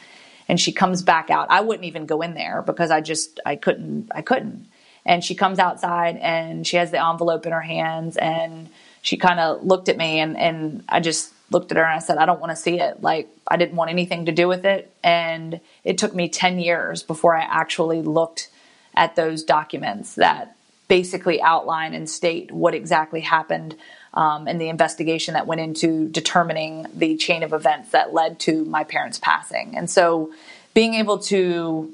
and 0.49 0.59
she 0.59 0.73
comes 0.73 1.03
back 1.03 1.31
out. 1.31 1.49
I 1.51 1.61
wouldn't 1.61 1.85
even 1.85 2.07
go 2.07 2.23
in 2.23 2.35
there 2.35 2.63
because 2.63 2.91
I 2.91 3.01
just 3.01 3.39
I 3.45 3.57
couldn't 3.57 4.11
I 4.15 4.23
couldn't. 4.23 4.67
And 5.05 5.23
she 5.23 5.35
comes 5.35 5.59
outside 5.59 6.17
and 6.17 6.67
she 6.67 6.77
has 6.77 6.91
the 6.91 7.05
envelope 7.05 7.47
in 7.47 7.53
her 7.53 7.61
hands 7.61 8.17
and 8.17 8.69
she 9.03 9.17
kind 9.17 9.39
of 9.39 9.65
looked 9.65 9.89
at 9.89 9.97
me 9.97 10.21
and 10.21 10.37
and 10.37 10.85
I 10.89 11.01
just 11.01 11.33
looked 11.51 11.71
at 11.71 11.77
her 11.77 11.85
and 11.85 11.95
I 11.95 11.99
said 11.99 12.19
I 12.19 12.27
don't 12.27 12.41
want 12.41 12.51
to 12.51 12.57
see 12.57 12.81
it. 12.81 13.03
Like 13.03 13.29
I 13.47 13.57
didn't 13.59 13.77
want 13.77 13.91
anything 13.91 14.27
to 14.27 14.33
do 14.33 14.49
with 14.49 14.65
it 14.65 14.91
and 15.05 15.61
it 15.85 15.99
took 15.99 16.15
me 16.15 16.29
10 16.29 16.59
years 16.59 17.03
before 17.03 17.37
I 17.37 17.43
actually 17.43 18.01
looked 18.01 18.49
at 18.95 19.17
those 19.17 19.45
documents 19.45 20.15
that 20.15 20.57
basically 20.89 21.41
outline 21.41 21.95
and 21.95 22.09
state 22.09 22.51
what 22.51 22.75
exactly 22.75 23.21
happened 23.21 23.77
um, 24.15 24.49
and 24.49 24.61
the 24.61 24.69
investigation 24.69 25.35
that 25.35 25.47
went 25.47 25.61
into 25.61 26.09
determining 26.09 26.87
the 26.95 27.17
chain 27.17 27.43
of 27.43 27.53
events 27.53 27.91
that 27.91 28.15
led 28.15 28.41
to 28.41 28.65
my 28.65 28.83
parents' 28.85 29.19
passing. 29.19 29.77
And 29.77 29.89
so 29.89 30.33
being 30.75 30.95
able 30.95 31.19
to 31.19 31.93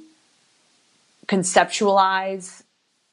conceptualize 1.27 2.63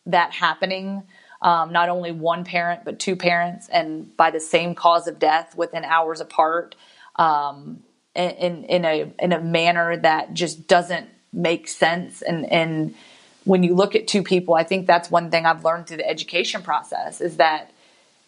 that 0.05 0.31
happening, 0.31 1.03
um, 1.41 1.71
not 1.71 1.89
only 1.89 2.11
one 2.11 2.45
parent, 2.45 2.85
but 2.85 2.99
two 2.99 3.15
parents, 3.15 3.67
and 3.69 4.15
by 4.15 4.29
the 4.29 4.39
same 4.39 4.75
cause 4.75 5.07
of 5.07 5.17
death 5.17 5.55
within 5.57 5.83
hours 5.83 6.21
apart. 6.21 6.75
Um, 7.15 7.83
in 8.13 8.65
in 8.65 8.85
a 8.85 9.11
in 9.19 9.31
a 9.31 9.39
manner 9.39 9.95
that 9.97 10.33
just 10.33 10.67
doesn't 10.67 11.07
make 11.31 11.67
sense 11.67 12.21
and 12.21 12.45
and 12.51 12.93
when 13.43 13.63
you 13.63 13.73
look 13.75 13.95
at 13.95 14.07
two 14.07 14.23
people 14.23 14.53
i 14.53 14.63
think 14.63 14.87
that's 14.87 15.09
one 15.09 15.31
thing 15.31 15.45
i've 15.45 15.63
learned 15.65 15.87
through 15.87 15.97
the 15.97 16.07
education 16.07 16.61
process 16.61 17.21
is 17.21 17.37
that 17.37 17.71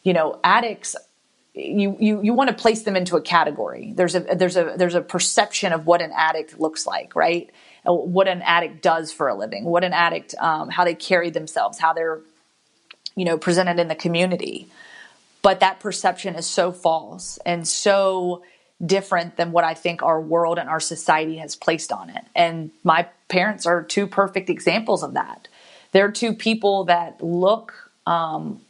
you 0.03 0.13
know, 0.13 0.39
addicts 0.43 0.96
you 1.55 1.96
you 2.00 2.22
you 2.24 2.34
want 2.34 2.50
to 2.50 2.55
place 2.55 2.84
them 2.84 2.96
into 2.96 3.15
a 3.15 3.22
category. 3.22 3.93
There's 3.96 4.15
a 4.15 4.22
there's 4.22 4.58
a 4.58 4.74
there's 4.75 4.96
a 4.96 5.01
perception 5.01 5.72
of 5.72 5.86
what 5.86 6.01
an 6.01 6.12
addict 6.15 6.60
looks 6.60 6.86
like, 6.86 7.15
right? 7.15 7.50
What 7.86 8.27
an 8.27 8.41
addict 8.41 8.82
does 8.82 9.12
for 9.12 9.27
a 9.27 9.36
living, 9.36 9.65
what 9.65 9.84
an 9.84 9.93
addict, 9.93 10.36
um, 10.39 10.70
how 10.70 10.86
they 10.86 10.96
carry 10.96 11.29
themselves, 11.29 11.77
how 11.77 11.93
they're, 11.93 12.22
you 13.15 13.25
know, 13.25 13.38
presented 13.38 13.79
in 13.79 13.88
the 13.88 13.96
community. 13.96 14.67
But 15.41 15.60
that 15.60 15.82
perception 15.82 16.36
is 16.36 16.48
so 16.48 16.72
false 16.72 17.38
and 17.46 17.67
so 17.67 18.43
different 18.85 19.37
than 19.37 19.51
what 19.51 19.63
I 19.63 19.73
think 19.73 20.03
our 20.03 20.19
world 20.19 20.57
and 20.59 20.69
our 20.69 20.79
society 20.79 21.37
has 21.37 21.55
placed 21.55 21.91
on 21.91 22.09
it. 22.09 22.23
And 22.35 22.71
my 22.83 23.07
parents 23.29 23.65
are 23.65 23.83
two 23.83 24.07
perfect 24.07 24.49
examples 24.49 25.03
of 25.03 25.13
that. 25.13 25.47
They're 25.91 26.11
two 26.11 26.33
people 26.33 26.85
that 26.85 27.23
look 27.23 27.73
um, 28.05 28.61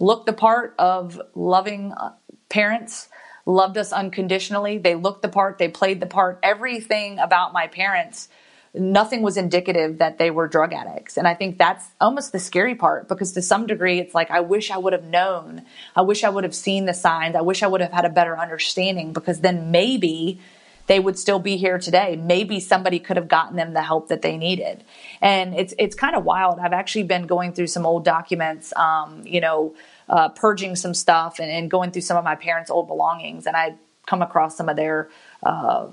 looked 0.00 0.26
the 0.26 0.32
part 0.32 0.74
of 0.78 1.20
loving 1.34 1.92
uh, 1.92 2.12
parents, 2.48 3.08
loved 3.46 3.76
us 3.78 3.92
unconditionally. 3.92 4.78
They 4.78 4.94
looked 4.94 5.22
the 5.22 5.28
part, 5.28 5.58
they 5.58 5.68
played 5.68 6.00
the 6.00 6.06
part. 6.06 6.40
Everything 6.42 7.18
about 7.18 7.52
my 7.52 7.66
parents, 7.66 8.28
nothing 8.74 9.22
was 9.22 9.36
indicative 9.36 9.98
that 9.98 10.18
they 10.18 10.30
were 10.30 10.46
drug 10.46 10.72
addicts. 10.72 11.16
And 11.16 11.26
I 11.26 11.34
think 11.34 11.58
that's 11.58 11.84
almost 12.00 12.32
the 12.32 12.38
scary 12.38 12.74
part 12.74 13.08
because 13.08 13.32
to 13.32 13.42
some 13.42 13.66
degree, 13.66 13.98
it's 13.98 14.14
like, 14.14 14.30
I 14.30 14.40
wish 14.40 14.70
I 14.70 14.78
would 14.78 14.92
have 14.92 15.04
known. 15.04 15.62
I 15.96 16.02
wish 16.02 16.22
I 16.22 16.28
would 16.28 16.44
have 16.44 16.54
seen 16.54 16.86
the 16.86 16.94
signs. 16.94 17.34
I 17.34 17.40
wish 17.40 17.62
I 17.62 17.66
would 17.66 17.80
have 17.80 17.92
had 17.92 18.04
a 18.04 18.10
better 18.10 18.38
understanding 18.38 19.12
because 19.12 19.40
then 19.40 19.70
maybe 19.70 20.40
they 20.86 20.98
would 20.98 21.18
still 21.18 21.38
be 21.38 21.56
here 21.56 21.78
today. 21.78 22.16
Maybe 22.16 22.58
somebody 22.58 22.98
could 22.98 23.16
have 23.16 23.28
gotten 23.28 23.56
them 23.56 23.74
the 23.74 23.82
help 23.82 24.08
that 24.08 24.22
they 24.22 24.36
needed. 24.36 24.82
And 25.20 25.54
it's 25.54 25.72
it's 25.78 25.94
kind 25.94 26.16
of 26.16 26.24
wild. 26.24 26.58
I've 26.58 26.72
actually 26.72 27.04
been 27.04 27.26
going 27.28 27.52
through 27.52 27.68
some 27.68 27.86
old 27.86 28.04
documents, 28.04 28.72
um, 28.74 29.22
you 29.24 29.40
know, 29.40 29.74
uh, 30.08 30.30
purging 30.30 30.74
some 30.74 30.94
stuff 30.94 31.38
and, 31.38 31.48
and, 31.48 31.70
going 31.70 31.92
through 31.92 32.02
some 32.02 32.16
of 32.16 32.24
my 32.24 32.34
parents' 32.34 32.70
old 32.70 32.88
belongings, 32.88 33.46
and 33.46 33.56
I 33.56 33.76
come 34.06 34.22
across 34.22 34.56
some 34.56 34.68
of 34.68 34.74
their 34.74 35.08
uh, 35.42 35.86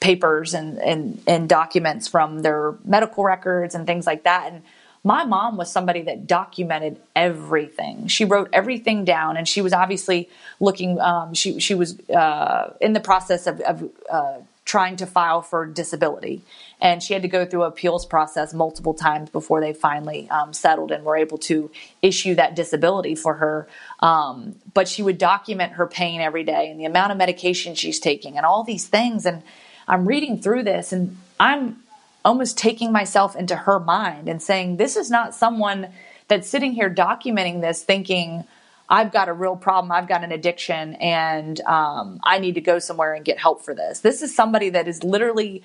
papers 0.00 0.54
and, 0.54 0.78
and 0.78 1.22
and 1.26 1.48
documents 1.48 2.06
from 2.08 2.40
their 2.42 2.74
medical 2.84 3.24
records 3.24 3.74
and 3.74 3.86
things 3.86 4.06
like 4.06 4.24
that. 4.24 4.52
And 4.52 4.62
my 5.02 5.24
mom 5.24 5.56
was 5.56 5.70
somebody 5.70 6.02
that 6.02 6.26
documented 6.26 6.98
everything. 7.14 8.06
She 8.06 8.24
wrote 8.24 8.48
everything 8.52 9.04
down, 9.04 9.36
and 9.36 9.46
she 9.46 9.60
was 9.60 9.72
obviously 9.72 10.28
looking. 10.60 11.00
Um, 11.00 11.34
she 11.34 11.60
she 11.60 11.74
was 11.74 12.00
uh, 12.10 12.74
in 12.80 12.92
the 12.94 13.00
process 13.00 13.46
of, 13.46 13.60
of 13.60 13.90
uh, 14.10 14.38
trying 14.64 14.96
to 14.96 15.06
file 15.06 15.42
for 15.42 15.66
disability, 15.66 16.42
and 16.80 17.02
she 17.02 17.12
had 17.12 17.22
to 17.22 17.28
go 17.28 17.44
through 17.44 17.64
appeals 17.64 18.06
process 18.06 18.54
multiple 18.54 18.94
times 18.94 19.28
before 19.30 19.60
they 19.60 19.72
finally 19.72 20.28
um, 20.30 20.52
settled 20.52 20.90
and 20.90 21.04
were 21.04 21.16
able 21.16 21.36
to 21.36 21.70
issue 22.00 22.34
that 22.34 22.56
disability 22.56 23.14
for 23.14 23.34
her. 23.34 23.68
Um, 24.00 24.56
but 24.72 24.88
she 24.88 25.02
would 25.02 25.18
document 25.18 25.74
her 25.74 25.86
pain 25.86 26.20
every 26.20 26.44
day 26.44 26.70
and 26.70 26.80
the 26.80 26.86
amount 26.86 27.12
of 27.12 27.18
medication 27.18 27.74
she's 27.74 28.00
taking 28.00 28.36
and 28.36 28.46
all 28.46 28.64
these 28.64 28.86
things. 28.86 29.26
And 29.26 29.42
I'm 29.86 30.06
reading 30.08 30.40
through 30.40 30.62
this, 30.62 30.92
and 30.92 31.18
I'm 31.38 31.82
almost 32.24 32.56
taking 32.56 32.90
myself 32.90 33.36
into 33.36 33.54
her 33.54 33.78
mind 33.78 34.28
and 34.28 34.42
saying, 34.42 34.78
this 34.78 34.96
is 34.96 35.10
not 35.10 35.34
someone 35.34 35.88
that's 36.26 36.48
sitting 36.48 36.72
here 36.72 36.88
documenting 36.88 37.60
this 37.60 37.82
thinking, 37.82 38.44
I've 38.88 39.12
got 39.12 39.28
a 39.28 39.32
real 39.32 39.56
problem, 39.56 39.92
I've 39.92 40.08
got 40.08 40.24
an 40.24 40.32
addiction, 40.32 40.94
and 40.96 41.60
um, 41.62 42.20
I 42.22 42.38
need 42.38 42.54
to 42.56 42.60
go 42.60 42.78
somewhere 42.78 43.14
and 43.14 43.24
get 43.24 43.38
help 43.38 43.64
for 43.64 43.74
this. 43.74 44.00
This 44.00 44.22
is 44.22 44.34
somebody 44.34 44.70
that 44.70 44.88
is 44.88 45.02
literally 45.02 45.62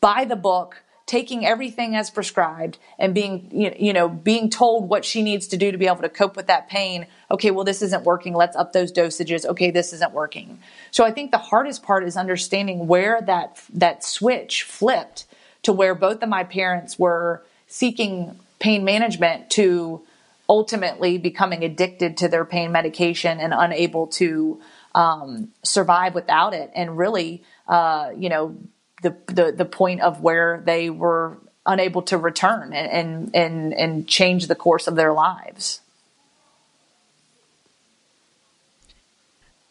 by 0.00 0.24
the 0.24 0.36
book 0.36 0.82
taking 1.08 1.46
everything 1.46 1.96
as 1.96 2.10
prescribed 2.10 2.76
and 2.98 3.14
being 3.14 3.48
you 3.50 3.92
know 3.94 4.08
being 4.08 4.50
told 4.50 4.90
what 4.90 5.06
she 5.06 5.22
needs 5.22 5.48
to 5.48 5.56
do 5.56 5.72
to 5.72 5.78
be 5.78 5.86
able 5.86 6.02
to 6.02 6.08
cope 6.08 6.36
with 6.36 6.46
that 6.48 6.68
pain. 6.68 7.06
Okay 7.30 7.50
well 7.50 7.64
this 7.64 7.80
isn't 7.80 8.04
working. 8.04 8.34
Let's 8.34 8.54
up 8.56 8.72
those 8.72 8.92
dosages. 8.92 9.46
Okay 9.46 9.70
this 9.70 9.92
isn't 9.94 10.12
working. 10.12 10.58
So 10.90 11.04
i 11.04 11.10
think 11.10 11.30
the 11.30 11.38
hardest 11.38 11.82
part 11.82 12.04
is 12.04 12.16
understanding 12.16 12.86
where 12.86 13.22
that 13.22 13.62
that 13.72 14.04
switch 14.04 14.62
flipped 14.62 15.24
to 15.62 15.72
where 15.72 15.94
both 15.94 16.22
of 16.22 16.28
my 16.28 16.44
parents 16.44 16.98
were 16.98 17.42
seeking 17.66 18.38
pain 18.58 18.84
management 18.84 19.50
to 19.50 20.02
ultimately 20.48 21.18
becoming 21.18 21.62
addicted 21.62 22.16
to 22.18 22.28
their 22.28 22.44
pain 22.44 22.72
medication 22.72 23.38
and 23.38 23.52
unable 23.54 24.06
to 24.06 24.60
um, 24.94 25.48
survive 25.62 26.14
without 26.14 26.54
it. 26.54 26.70
And 26.74 26.96
really, 26.96 27.42
uh, 27.66 28.10
you 28.16 28.28
know, 28.28 28.56
the, 29.02 29.16
the, 29.26 29.52
the 29.52 29.64
point 29.64 30.00
of 30.00 30.22
where 30.22 30.62
they 30.64 30.90
were 30.90 31.38
unable 31.66 32.02
to 32.02 32.16
return 32.16 32.72
and, 32.72 33.30
and, 33.34 33.74
and 33.74 34.08
change 34.08 34.46
the 34.46 34.54
course 34.54 34.86
of 34.86 34.96
their 34.96 35.12
lives. 35.12 35.80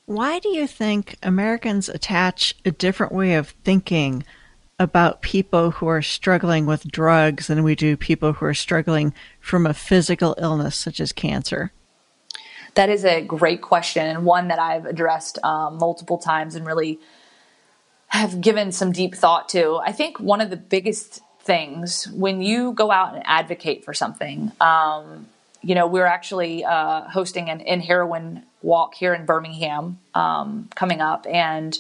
Why 0.06 0.40
do 0.40 0.50
you 0.50 0.68
think 0.68 1.18
Americans 1.22 1.90
attach 1.90 2.56
a 2.64 2.72
different 2.72 3.12
way 3.12 3.34
of 3.34 3.50
thinking 3.66 4.24
about 4.80 5.22
people 5.22 5.72
who 5.72 5.88
are 5.88 6.02
struggling 6.02 6.66
with 6.66 6.92
drugs 6.92 7.48
than 7.48 7.64
we 7.64 7.76
do 7.76 7.98
people 7.98 8.34
who 8.34 8.46
are 8.46 8.54
struggling 8.54 9.14
from 9.40 9.66
a 9.66 9.74
physical 9.74 10.36
illness 10.40 10.76
such 10.76 11.00
as 11.00 11.12
cancer? 11.12 11.72
That 12.76 12.90
is 12.90 13.04
a 13.04 13.22
great 13.22 13.62
question 13.62 14.06
and 14.06 14.24
one 14.24 14.50
that 14.50 14.60
I've 14.60 14.86
addressed 14.86 15.44
um, 15.44 15.78
multiple 15.78 16.20
times 16.20 16.54
and 16.54 16.66
really 16.66 17.00
have 18.10 18.40
given 18.40 18.72
some 18.72 18.92
deep 18.92 19.16
thought 19.16 19.50
to. 19.50 19.78
I 19.78 19.92
think 19.92 20.20
one 20.20 20.42
of 20.42 20.52
the 20.52 20.58
biggest 20.58 21.22
things 21.42 22.08
when 22.10 22.42
you 22.42 22.74
go 22.74 22.92
out 22.92 23.16
and 23.16 23.24
advocate 23.26 23.84
for 23.84 23.96
something, 23.96 24.52
um, 24.62 25.28
you 25.64 25.74
know, 25.74 25.88
we're 25.88 26.06
actually 26.06 26.64
uh, 26.64 27.02
hosting 27.02 27.50
an 27.50 27.62
End 27.62 27.82
Heroin 27.82 28.44
walk 28.62 28.94
here 28.94 29.14
in 29.16 29.26
Birmingham 29.26 29.98
um, 30.14 30.70
coming 30.76 31.02
up, 31.02 31.26
and 31.28 31.78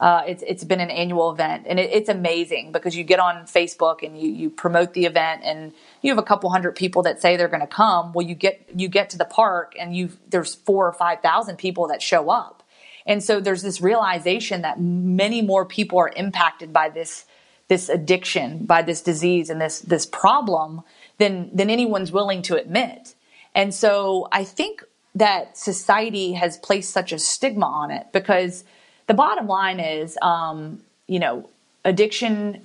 uh, 0.00 0.22
it's 0.28 0.44
it's 0.46 0.62
been 0.62 0.80
an 0.80 0.90
annual 0.90 1.32
event, 1.32 1.66
and 1.68 1.80
it, 1.80 1.90
it's 1.92 2.08
amazing 2.08 2.70
because 2.70 2.94
you 2.94 3.02
get 3.02 3.18
on 3.18 3.44
Facebook 3.46 4.04
and 4.04 4.20
you 4.20 4.30
you 4.30 4.50
promote 4.50 4.94
the 4.94 5.06
event, 5.06 5.42
and 5.44 5.72
you 6.02 6.10
have 6.10 6.18
a 6.18 6.22
couple 6.22 6.50
hundred 6.50 6.76
people 6.76 7.02
that 7.02 7.20
say 7.20 7.36
they're 7.36 7.48
going 7.48 7.60
to 7.60 7.66
come. 7.66 8.12
Well, 8.12 8.26
you 8.26 8.36
get 8.36 8.64
you 8.74 8.88
get 8.88 9.10
to 9.10 9.18
the 9.18 9.24
park, 9.24 9.74
and 9.78 9.96
you 9.96 10.10
there's 10.28 10.54
four 10.54 10.86
or 10.86 10.92
five 10.92 11.20
thousand 11.20 11.56
people 11.56 11.88
that 11.88 12.00
show 12.00 12.30
up, 12.30 12.62
and 13.06 13.24
so 13.24 13.40
there's 13.40 13.62
this 13.62 13.80
realization 13.80 14.62
that 14.62 14.80
many 14.80 15.42
more 15.42 15.64
people 15.64 15.98
are 15.98 16.12
impacted 16.14 16.72
by 16.72 16.88
this 16.88 17.24
this 17.66 17.88
addiction, 17.88 18.66
by 18.66 18.82
this 18.82 19.02
disease, 19.02 19.50
and 19.50 19.60
this 19.60 19.80
this 19.80 20.06
problem 20.06 20.82
than 21.18 21.50
than 21.54 21.70
anyone's 21.70 22.12
willing 22.12 22.42
to 22.42 22.56
admit. 22.56 23.16
And 23.52 23.74
so 23.74 24.28
I 24.30 24.44
think 24.44 24.84
that 25.16 25.58
society 25.58 26.34
has 26.34 26.56
placed 26.58 26.92
such 26.92 27.10
a 27.10 27.18
stigma 27.18 27.66
on 27.66 27.90
it 27.90 28.06
because 28.12 28.62
the 29.08 29.14
bottom 29.14 29.48
line 29.48 29.80
is, 29.80 30.16
um, 30.22 30.80
you 31.08 31.18
know, 31.18 31.48
addiction 31.84 32.62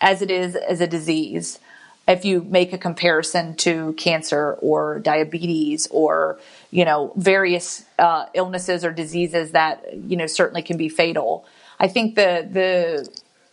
as 0.00 0.22
it 0.22 0.30
is 0.30 0.56
as 0.56 0.80
a 0.80 0.86
disease. 0.86 1.60
If 2.08 2.24
you 2.24 2.42
make 2.42 2.72
a 2.72 2.78
comparison 2.78 3.54
to 3.56 3.92
cancer 3.94 4.54
or 4.60 4.98
diabetes 4.98 5.86
or 5.90 6.38
you 6.70 6.84
know 6.84 7.12
various 7.16 7.84
uh, 7.98 8.26
illnesses 8.34 8.84
or 8.84 8.92
diseases 8.92 9.52
that 9.52 9.84
you 9.94 10.16
know 10.16 10.26
certainly 10.26 10.60
can 10.60 10.76
be 10.76 10.88
fatal 10.88 11.46
i 11.78 11.86
think 11.88 12.16
the 12.16 12.46
the 12.50 13.08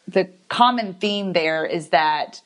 the 0.07 0.27
common 0.49 0.95
theme 0.95 1.33
there 1.33 1.65
is 1.65 1.89
that 1.89 2.41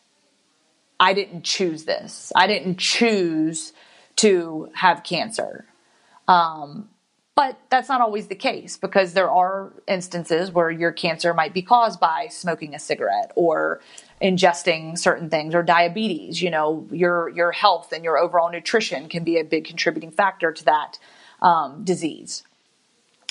i 1.00 1.14
didn't 1.14 1.44
choose 1.44 1.86
this. 1.86 2.32
I 2.36 2.48
didn't 2.48 2.78
choose 2.78 3.74
to 4.18 4.70
have 4.74 5.04
cancer. 5.04 5.66
Um, 6.28 6.90
but 7.36 7.60
that's 7.70 7.90
not 7.90 8.00
always 8.00 8.28
the 8.28 8.36
case 8.36 8.78
because 8.78 9.14
there 9.14 9.30
are 9.30 9.74
instances 9.90 10.52
where 10.52 10.72
your 10.72 10.94
cancer 10.94 11.34
might 11.34 11.54
be 11.54 11.62
caused 11.62 12.00
by 12.00 12.28
smoking 12.30 12.74
a 12.74 12.80
cigarette 12.80 13.34
or 13.36 13.82
ingesting 14.22 14.98
certain 14.98 15.30
things 15.30 15.54
or 15.54 15.62
diabetes. 15.62 16.42
You 16.42 16.50
know, 16.50 16.88
your 16.92 17.28
your 17.30 17.52
health 17.52 17.92
and 17.92 18.06
your 18.06 18.18
overall 18.18 18.50
nutrition 18.50 19.10
can 19.10 19.26
be 19.26 19.38
a 19.38 19.44
big 19.44 19.66
contributing 19.66 20.12
factor 20.12 20.54
to 20.54 20.66
that 20.66 20.98
um, 21.42 21.84
disease. 21.84 22.44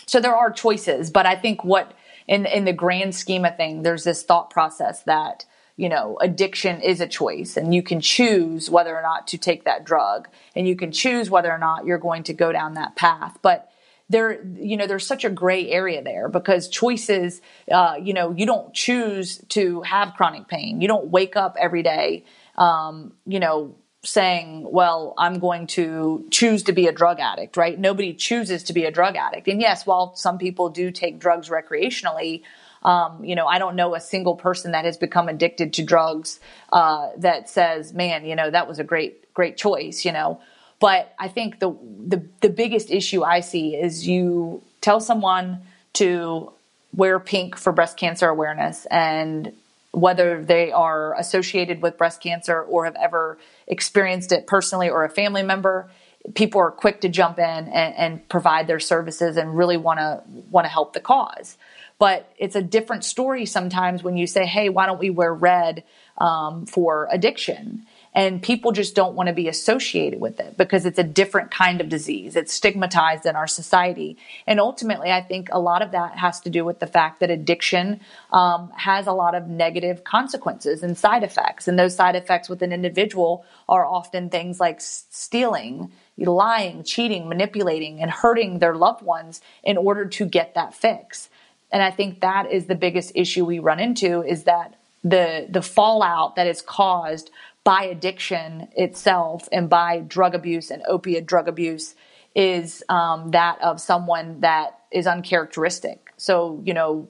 So 0.07 0.21
there 0.21 0.37
are 0.37 0.53
choices, 0.53 1.11
but 1.11 1.25
I 1.25 1.35
think 1.35 1.65
what 1.65 1.95
in 2.29 2.45
in 2.45 2.67
the 2.67 2.75
grand 2.75 3.15
scheme 3.15 3.47
of 3.47 3.57
things, 3.57 3.85
there's 3.85 4.05
this 4.05 4.23
thought 4.23 4.51
process 4.51 5.03
that 5.05 5.47
you 5.77 5.89
know 5.89 6.19
addiction 6.21 6.83
is 6.83 7.01
a 7.01 7.07
choice 7.07 7.57
and 7.57 7.75
you 7.75 7.83
can 7.83 8.03
choose 8.03 8.69
whether 8.69 8.95
or 8.95 9.01
not 9.01 9.27
to 9.29 9.39
take 9.39 9.65
that 9.65 9.85
drug 9.85 10.29
and 10.55 10.69
you 10.69 10.77
can 10.77 10.93
choose 10.93 11.31
whether 11.31 11.51
or 11.51 11.59
not 11.59 11.87
you're 11.87 11.99
going 11.99 12.23
to 12.23 12.33
go 12.33 12.53
down 12.53 12.75
that 12.75 12.95
path 12.95 13.37
but 13.43 13.73
there 14.09 14.45
you 14.55 14.77
know 14.77 14.87
there's 14.87 15.07
such 15.07 15.25
a 15.25 15.31
gray 15.31 15.71
area 15.71 16.03
there 16.03 16.29
because 16.29 16.69
choices 16.69 17.41
uh, 17.71 17.95
you 18.01 18.13
know 18.13 18.33
you 18.33 18.47
don't 18.47 18.75
choose 18.75 19.39
to 19.49 19.83
have 19.83 20.15
chronic 20.15 20.49
pain. 20.49 20.81
You 20.81 20.89
don't 20.89 21.09
wake 21.09 21.37
up 21.37 21.57
every 21.59 21.83
day 21.83 22.25
um, 22.57 23.13
you 23.27 23.41
know 23.41 23.77
saying 24.07 24.67
well 24.71 25.15
i'm 25.17 25.39
going 25.39 25.67
to 25.67 26.27
choose 26.31 26.65
to 26.65 26.73
be 26.73 26.87
a 26.87 26.93
drug 26.93 27.21
addict 27.21 27.57
right? 27.57 27.79
Nobody 27.79 28.13
chooses 28.13 28.63
to 28.65 28.75
be 28.75 28.85
a 28.85 28.91
drug 28.91 29.17
addict. 29.17 29.49
And 29.49 29.61
yes 29.61 29.87
while 29.87 30.15
some 30.15 30.37
people 30.37 30.69
do 30.69 30.91
take 30.91 31.19
drugs 31.19 31.49
recreationally 31.49 32.43
um, 32.85 33.25
you 33.25 33.35
know, 33.35 33.47
I 33.47 33.59
don't 33.59 33.77
know 33.77 33.95
a 33.95 34.01
single 34.01 34.37
person 34.37 34.73
that 34.73 34.85
has 34.85 34.99
become 34.99 35.29
addicted 35.29 35.73
to 35.75 35.83
drugs 35.83 36.39
uh, 36.71 37.09
that 37.17 37.49
says, 37.49 37.95
"Man, 37.95 38.27
you 38.27 38.37
know, 38.37 38.51
that 38.51 38.69
was 38.69 38.79
a 38.79 38.85
great, 38.85 39.33
great 39.33 39.57
choice." 39.57 40.05
You 40.05 40.13
know, 40.13 40.41
but 40.85 41.15
I 41.19 41.29
think 41.29 41.61
the, 41.61 41.75
the 42.07 42.23
the 42.43 42.51
biggest 42.51 42.91
issue 42.91 43.23
I 43.23 43.41
see 43.41 43.75
is 43.75 44.07
you 44.07 44.63
tell 44.83 45.01
someone 45.01 45.63
to 45.95 46.53
wear 46.95 47.19
pink 47.19 47.57
for 47.57 47.73
breast 47.73 47.97
cancer 47.97 48.29
awareness 48.29 48.85
and 48.91 49.55
whether 49.93 50.45
they 50.45 50.73
are 50.73 51.19
associated 51.19 51.81
with 51.81 51.97
breast 51.97 52.21
cancer 52.21 52.61
or 52.61 52.85
have 52.85 52.97
ever 52.97 53.39
experienced 53.67 54.31
it 54.31 54.47
personally 54.47 54.91
or 54.91 55.05
a 55.05 55.09
family 55.09 55.43
member 55.43 55.89
people 56.35 56.61
are 56.61 56.71
quick 56.71 57.01
to 57.01 57.09
jump 57.09 57.39
in 57.39 57.45
and, 57.45 57.95
and 57.95 58.29
provide 58.29 58.67
their 58.67 58.81
services 58.81 59.39
and 59.39 59.57
really 59.57 59.79
want 59.79 59.99
to 60.01 60.23
want 60.51 60.67
to 60.67 60.71
help 60.71 60.93
the 60.93 61.01
cause. 61.01 61.57
But 61.99 62.31
it's 62.37 62.57
a 62.57 62.63
different 62.63 63.05
story 63.05 63.47
sometimes 63.47 64.03
when 64.03 64.19
you 64.19 64.27
say 64.27 64.45
hey 64.45 64.69
why 64.69 64.85
don't 64.85 65.01
we 65.01 65.09
wear 65.09 65.33
red 65.33 65.83
um, 66.19 66.67
for 66.67 67.09
addiction 67.11 67.87
and 68.15 68.41
people 68.41 68.71
just 68.71 68.95
don't 68.95 69.15
want 69.15 69.27
to 69.27 69.33
be 69.33 69.49
associated 69.49 70.21
with 70.21 70.39
it 70.39 70.57
because 70.57 70.87
it's 70.87 70.99
a 70.99 71.05
different 71.05 71.51
kind 71.51 71.81
of 71.81 71.89
disease. 71.89 72.37
It's 72.37 72.53
stigmatized 72.53 73.27
in 73.27 73.35
our 73.35 73.49
society. 73.49 74.17
And 74.47 74.61
ultimately, 74.61 75.11
I 75.11 75.21
think 75.21 75.49
a 75.51 75.59
lot 75.59 75.83
of 75.83 75.91
that 75.91 76.17
has 76.17 76.41
to 76.43 76.51
do 76.51 76.65
with 76.65 76.79
the 76.79 76.87
fact 76.87 77.19
that 77.21 77.31
addiction 77.31 78.01
um, 78.33 78.71
has 78.77 79.09
a 79.09 79.13
lot 79.13 79.35
of 79.35 79.49
negative 79.49 80.05
consequences 80.05 80.85
and 80.85 80.97
side 80.97 81.25
effects. 81.25 81.67
And 81.67 81.77
those 81.77 81.97
side 81.97 82.15
effects 82.15 82.49
with 82.49 82.63
an 82.63 82.73
individual 82.73 83.45
are 83.69 83.85
often 83.85 84.31
things 84.31 84.61
like 84.61 84.81
stealing, 84.81 85.91
lying, 86.17 86.85
cheating, 86.85 87.29
manipulating, 87.29 88.01
and 88.01 88.11
hurting 88.11 88.61
their 88.61 88.77
loved 88.77 89.03
ones 89.03 89.41
in 89.65 89.77
order 89.77 90.07
to 90.07 90.25
get 90.25 90.55
that 90.55 90.73
fix. 90.73 91.29
And 91.73 91.83
I 91.83 91.91
think 91.91 92.21
that 92.21 92.53
is 92.53 92.67
the 92.67 92.77
biggest 92.77 93.11
issue 93.17 93.45
we 93.45 93.59
run 93.59 93.81
into 93.81 94.23
is 94.23 94.45
that 94.45 94.77
the 95.03 95.47
the 95.51 95.61
fallout 95.61 96.37
that 96.37 96.47
is 96.47 96.63
caused 96.63 97.31
by 97.65 97.85
addiction 97.85 98.69
itself 98.77 99.49
and 99.51 99.69
by 99.69 100.01
drug 100.01 100.35
abuse 100.35 100.71
and 100.71 100.83
opiate 100.87 101.27
drug 101.27 101.49
abuse 101.49 101.95
is 102.35 102.83
um, 102.89 103.31
that 103.31 103.61
of 103.63 103.81
someone 103.81 104.41
that 104.41 104.79
is 104.93 105.07
uncharacteristic. 105.07 106.13
So, 106.17 106.61
you 106.65 106.75
know, 106.75 107.09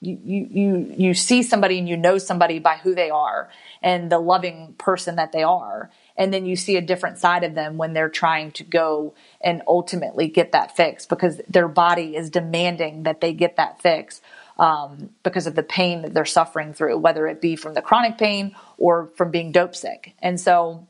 you, 0.00 0.46
you, 0.50 0.94
you 0.96 1.14
see 1.14 1.42
somebody 1.42 1.78
and 1.78 1.88
you 1.88 1.96
know 1.96 2.18
somebody 2.18 2.60
by 2.60 2.76
who 2.76 2.94
they 2.94 3.10
are 3.10 3.50
and 3.82 4.10
the 4.10 4.18
loving 4.18 4.74
person 4.78 5.16
that 5.16 5.32
they 5.32 5.42
are. 5.42 5.90
And 6.16 6.32
then 6.32 6.46
you 6.46 6.56
see 6.56 6.76
a 6.76 6.80
different 6.80 7.18
side 7.18 7.42
of 7.42 7.54
them 7.54 7.76
when 7.78 7.94
they're 7.94 8.08
trying 8.08 8.52
to 8.52 8.64
go 8.64 9.14
and 9.40 9.62
ultimately 9.66 10.28
get 10.28 10.52
that 10.52 10.76
fix 10.76 11.04
because 11.04 11.40
their 11.48 11.68
body 11.68 12.16
is 12.16 12.30
demanding 12.30 13.04
that 13.04 13.20
they 13.20 13.32
get 13.32 13.56
that 13.56 13.80
fix 13.82 14.20
um, 14.58 15.10
because 15.22 15.46
of 15.46 15.54
the 15.54 15.62
pain 15.62 16.02
that 16.02 16.14
they're 16.14 16.24
suffering 16.24 16.72
through, 16.72 16.98
whether 16.98 17.26
it 17.26 17.40
be 17.40 17.56
from 17.56 17.74
the 17.74 17.82
chronic 17.82 18.18
pain 18.18 18.54
or 18.76 19.10
from 19.16 19.30
being 19.30 19.52
dope 19.52 19.74
sick. 19.74 20.14
And 20.20 20.40
so 20.40 20.86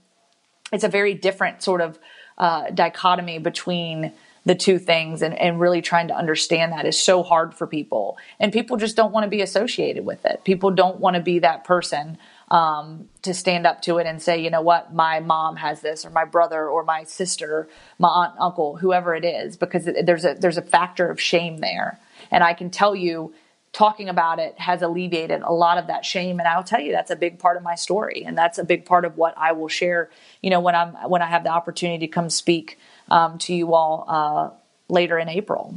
it's 0.73 0.85
a 0.85 0.89
very 0.89 1.15
different 1.15 1.63
sort 1.63 1.81
of 1.81 1.99
uh, 2.39 2.71
dichotomy 2.71 3.39
between 3.39 4.13
the 4.45 4.55
two 4.55 4.79
things 4.79 5.21
and, 5.21 5.35
and 5.35 5.61
really 5.61 5.83
trying 5.83 6.09
to 6.09 6.17
understand 6.17 6.73
that 6.73 6.87
is 6.87 6.99
so 6.99 7.23
hard 7.23 7.53
for 7.53 7.67
people. 7.67 8.17
And 8.41 8.53
people 8.53 8.79
just 8.79 8.97
don't 8.97 9.13
want 9.13 9.25
to 9.25 9.29
be 9.29 9.43
associated 9.43 10.07
with 10.07 10.25
it. 10.25 10.43
People 10.45 10.71
don't 10.71 11.01
want 11.01 11.17
to 11.17 11.21
be 11.21 11.41
that 11.41 11.65
person 11.65 12.17
um, 12.51 13.11
to 13.23 13.35
stand 13.35 13.67
up 13.67 13.83
to 13.83 13.99
it 13.99 14.07
and 14.07 14.23
say, 14.23 14.43
you 14.43 14.49
know 14.49 14.63
what, 14.63 14.95
my 14.95 15.21
mom 15.21 15.57
has 15.57 15.83
this, 15.83 16.07
or 16.07 16.11
my 16.11 16.25
brother, 16.25 16.67
or 16.67 16.83
my 16.83 17.05
sister, 17.05 17.69
my 17.99 18.09
aunt, 18.09 18.35
uncle, 18.39 18.77
whoever 18.77 19.15
it 19.15 19.25
is, 19.25 19.59
because 19.59 19.85
there's 19.85 20.25
a 20.25 20.35
there's 20.35 20.57
a 20.57 20.63
factor 20.63 21.11
of 21.11 21.21
shame 21.21 21.59
there. 21.59 21.99
And 22.31 22.43
I 22.43 22.55
can 22.55 22.71
tell 22.71 22.95
you 22.95 23.35
talking 23.73 24.09
about 24.09 24.39
it 24.39 24.59
has 24.59 24.83
alleviated 24.83 25.43
a 25.43 25.53
lot 25.53 25.79
of 25.79 25.87
that 25.87 26.05
shame. 26.05 26.39
And 26.39 26.49
i'll 26.49 26.65
tell 26.65 26.81
you 26.81 26.93
that's 26.93 27.11
a 27.11 27.17
big 27.17 27.39
part 27.39 27.57
of 27.57 27.63
my 27.63 27.75
story. 27.75 28.25
And 28.27 28.37
that's 28.37 28.59
a 28.59 28.65
big 28.65 28.85
part 28.85 29.05
of 29.05 29.17
what 29.17 29.35
i 29.37 29.53
will 29.53 29.69
share 29.69 30.11
you 30.43 30.51
know 30.51 30.61
when 30.61 30.75
i'm 30.75 30.95
when 31.09 31.23
i 31.23 31.27
have 31.27 31.45
the 31.45 31.51
opportunity 31.51 32.07
to 32.07 32.13
come 32.13 32.31
speak 32.31 32.79
um, 33.11 33.39
to 33.39 33.55
you 33.55 33.75
all 33.75 34.05
uh, 34.09 34.51
later 34.89 35.19
in 35.19 35.29
april. 35.29 35.75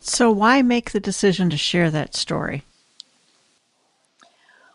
So 0.00 0.30
why 0.30 0.60
make 0.60 0.90
the 0.90 1.00
decision 1.00 1.48
to 1.48 1.56
share 1.56 1.90
that 1.90 2.14
story? 2.14 2.62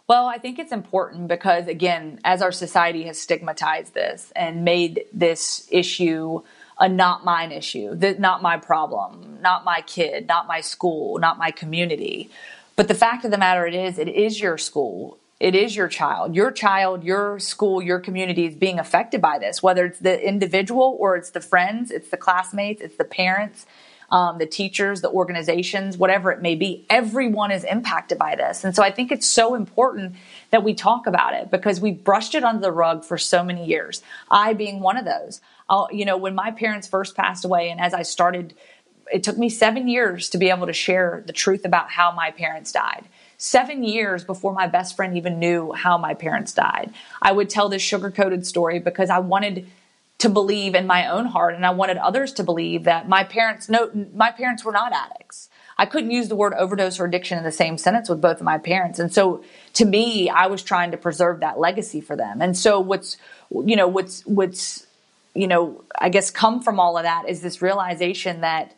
Well, 0.08 0.26
I 0.26 0.40
think 0.40 0.58
it's 0.58 0.72
important 0.72 1.28
because, 1.28 1.68
again, 1.68 2.20
as 2.26 2.42
our 2.42 2.52
society 2.52 3.04
has 3.04 3.22
stigmatized 3.22 3.94
this 3.94 4.34
and 4.36 4.66
made 4.66 5.06
this 5.14 5.68
issue 5.70 6.42
a 6.80 6.88
not 6.88 7.26
mine 7.26 7.52
issue, 7.52 7.96
that 7.96 8.20
not 8.20 8.42
my 8.42 8.58
problem, 8.58 9.38
not 9.42 9.66
my 9.66 9.82
kid, 9.82 10.28
not 10.28 10.48
my 10.48 10.62
school, 10.62 11.20
not 11.20 11.38
my 11.38 11.52
community. 11.52 12.30
But 12.76 12.88
the 12.88 12.96
fact 12.96 13.26
of 13.26 13.32
the 13.32 13.38
matter 13.38 13.68
it 13.68 13.74
is, 13.74 14.00
it 14.00 14.08
is 14.08 14.40
your 14.40 14.58
school. 14.58 15.18
It 15.40 15.56
is 15.56 15.76
your 15.76 15.88
child. 15.88 16.36
Your 16.36 16.52
child, 16.52 17.04
your 17.04 17.40
school, 17.40 17.82
your 17.82 18.00
community 18.00 18.46
is 18.46 18.56
being 18.56 18.80
affected 18.80 19.22
by 19.22 19.40
this, 19.40 19.64
whether 19.64 19.86
it's 19.86 20.00
the 20.00 20.22
individual 20.26 20.98
or 21.00 21.16
it's 21.16 21.30
the 21.30 21.42
friends, 21.42 21.92
it's 21.92 22.10
the 22.10 22.18
classmates, 22.18 22.82
it's 22.82 22.98
the 22.98 23.06
parents, 23.06 23.66
um, 24.12 24.38
the 24.38 24.46
teachers, 24.46 25.02
the 25.02 25.10
organizations, 25.10 25.98
whatever 25.98 26.32
it 26.32 26.42
may 26.42 26.56
be. 26.56 26.86
Everyone 26.90 27.52
is 27.52 27.64
impacted 27.64 28.18
by 28.18 28.36
this. 28.36 28.64
And 28.64 28.76
so 28.76 28.84
I 28.84 28.92
think 28.92 29.12
it's 29.12 29.28
so 29.28 29.56
important 29.56 30.16
that 30.52 30.64
we 30.64 30.74
talk 30.74 31.08
about 31.08 31.34
it 31.34 31.52
because 31.52 31.80
we 31.80 31.92
brushed 31.92 32.36
it 32.36 32.44
under 32.44 32.62
the 32.62 32.72
rug 32.72 33.04
for 33.04 33.18
so 33.18 33.44
many 33.44 33.66
years. 33.66 34.02
I 34.30 34.54
being 34.54 34.80
one 34.80 34.98
of 34.98 35.06
those. 35.06 35.42
I'll, 35.70 35.88
you 35.92 36.06
know, 36.06 36.18
when 36.18 36.34
my 36.34 36.52
parents 36.52 36.88
first 36.88 37.16
passed 37.16 37.46
away, 37.46 37.70
and 37.70 37.80
as 37.80 37.94
I 37.94 38.02
started, 38.02 38.56
it 39.12 39.24
took 39.24 39.38
me 39.38 39.50
seven 39.50 39.88
years 39.88 40.30
to 40.30 40.38
be 40.38 40.50
able 40.50 40.68
to 40.68 40.74
share 40.74 41.24
the 41.26 41.34
truth 41.34 41.66
about 41.66 41.92
how 41.92 42.12
my 42.12 42.32
parents 42.32 42.72
died. 42.72 43.06
Seven 43.38 43.84
years 43.84 44.24
before 44.24 44.54
my 44.54 44.68
best 44.68 44.96
friend 44.96 45.16
even 45.16 45.40
knew 45.40 45.72
how 45.72 45.98
my 45.98 46.14
parents 46.14 46.54
died. 46.54 46.94
I 47.22 47.32
would 47.32 47.50
tell 47.50 47.70
this 47.70 47.82
sugar 47.82 48.12
coated 48.12 48.46
story 48.46 48.80
because 48.80 49.10
I 49.10 49.20
wanted 49.20 49.68
to 50.20 50.30
believe 50.30 50.76
in 50.76 50.86
my 50.86 51.08
own 51.08 51.26
heart 51.26 51.56
and 51.56 51.66
I 51.66 51.72
wanted 51.72 51.98
others 51.98 52.34
to 52.34 52.44
believe 52.44 52.84
that 52.84 53.08
my 53.10 53.24
parents 53.24 53.70
no 53.70 53.90
my 54.14 54.32
parents 54.32 54.64
were 54.64 54.72
not 54.72 54.94
addicts. 54.94 55.50
I 55.78 55.86
couldn't 55.86 56.12
use 56.12 56.28
the 56.28 56.36
word 56.36 56.54
overdose 56.56 57.00
or 57.00 57.06
addiction 57.06 57.38
in 57.38 57.46
the 57.46 57.54
same 57.54 57.78
sentence 57.78 58.10
with 58.10 58.20
both 58.20 58.38
of 58.38 58.44
my 58.44 58.58
parents. 58.58 59.00
And 59.00 59.14
so 59.14 59.44
to 59.76 59.86
me, 59.86 60.30
I 60.30 60.48
was 60.48 60.62
trying 60.62 60.92
to 60.92 60.98
preserve 60.98 61.40
that 61.40 61.58
legacy 61.58 62.02
for 62.02 62.18
them. 62.18 62.42
And 62.42 62.58
so 62.58 62.82
what's 62.82 63.18
you 63.50 63.76
know, 63.76 63.88
what's 63.88 64.26
what's 64.26 64.86
you 65.34 65.48
know, 65.48 65.84
I 65.98 66.10
guess 66.10 66.32
come 66.32 66.62
from 66.62 66.80
all 66.80 66.98
of 66.98 67.04
that 67.04 67.30
is 67.30 67.42
this 67.42 67.62
realization 67.62 68.42
that 68.42 68.76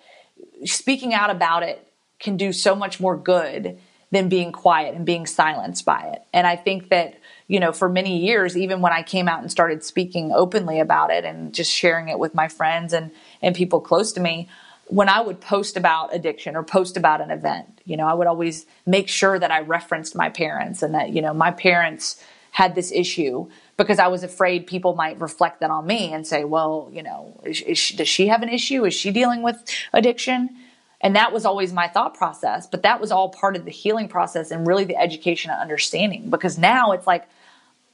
speaking 0.66 1.14
out 1.14 1.32
about 1.32 1.64
it 1.64 1.88
can 2.20 2.38
do 2.38 2.54
so 2.54 2.76
much 2.76 3.00
more 3.00 3.18
good 3.18 3.80
than 4.12 4.30
being 4.30 4.52
quiet 4.52 4.94
and 4.94 5.06
being 5.06 5.26
silenced 5.26 5.86
by 5.86 6.12
it. 6.14 6.22
And 6.34 6.46
I 6.46 6.56
think 6.56 6.90
that, 6.90 7.16
you 7.52 7.60
know, 7.60 7.74
for 7.74 7.90
many 7.90 8.18
years, 8.18 8.56
even 8.56 8.80
when 8.80 8.94
I 8.94 9.04
came 9.04 9.28
out 9.28 9.42
and 9.42 9.52
started 9.52 9.84
speaking 9.84 10.32
openly 10.32 10.80
about 10.80 11.12
it 11.12 11.26
and 11.26 11.54
just 11.54 11.70
sharing 11.70 12.08
it 12.08 12.18
with 12.18 12.34
my 12.34 12.48
friends 12.48 12.94
and, 12.94 13.12
and 13.42 13.54
people 13.54 13.82
close 13.82 14.14
to 14.14 14.22
me, 14.22 14.48
when 14.86 15.10
I 15.10 15.20
would 15.20 15.42
post 15.42 15.76
about 15.76 16.16
addiction 16.16 16.56
or 16.56 16.64
post 16.64 16.96
about 16.96 17.20
an 17.20 17.30
event, 17.30 17.82
you 17.84 17.98
know, 17.98 18.08
I 18.08 18.14
would 18.14 18.28
always 18.28 18.66
make 18.86 19.10
sure 19.10 19.38
that 19.38 19.52
I 19.52 19.60
referenced 19.60 20.16
my 20.16 20.30
parents 20.30 20.82
and 20.82 20.96
that, 20.96 21.10
you 21.10 21.22
know, 21.22 21.34
my 21.34 21.52
parents 21.52 22.24
had 22.52 22.74
this 22.74 22.90
issue 22.90 23.50
because 23.76 24.00
I 24.00 24.08
was 24.08 24.24
afraid 24.24 24.66
people 24.66 24.96
might 24.96 25.20
reflect 25.20 25.60
that 25.60 25.72
on 25.72 25.86
me 25.86 26.14
and 26.14 26.26
say, 26.26 26.46
well, 26.46 26.90
you 26.94 27.04
know, 27.04 27.38
is, 27.44 27.60
is 27.64 27.78
she, 27.78 27.98
does 27.98 28.08
she 28.08 28.28
have 28.28 28.44
an 28.44 28.50
issue? 28.50 28.86
Is 28.86 28.94
she 28.94 29.12
dealing 29.12 29.42
with 29.42 29.62
addiction? 29.92 30.56
And 31.02 31.18
that 31.18 31.34
was 31.34 31.44
always 31.44 31.74
my 31.74 31.90
thought 31.90 32.14
process. 32.14 32.66
But 32.66 32.84
that 32.84 33.02
was 33.02 33.12
all 33.12 33.28
part 33.28 33.58
of 33.58 33.66
the 33.66 33.72
healing 33.72 34.08
process 34.08 34.52
and 34.52 34.66
really 34.66 34.86
the 34.86 34.96
education 34.96 35.52
and 35.52 35.60
understanding 35.60 36.30
because 36.30 36.58
now 36.58 36.94
it's 36.94 37.06
like, 37.06 37.28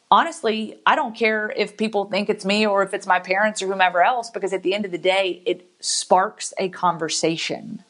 honestly, 0.10 0.80
I 0.86 0.96
don't 0.96 1.16
care 1.16 1.52
if 1.56 1.78
people 1.78 2.06
think 2.06 2.30
it's 2.30 2.46
me 2.46 2.66
or 2.66 2.84
if 2.84 2.94
it's 2.94 3.08
my 3.08 3.20
parents 3.20 3.62
or 3.62 3.68
whomever 3.68 4.02
else, 4.02 4.30
because 4.30 4.54
at 4.54 4.64
the 4.64 4.74
end 4.74 4.86
of 4.86 4.92
the 4.92 4.98
day, 4.98 5.42
it 5.46 5.70
sparks 5.80 6.54
a 6.58 6.70
conversation 6.70 7.84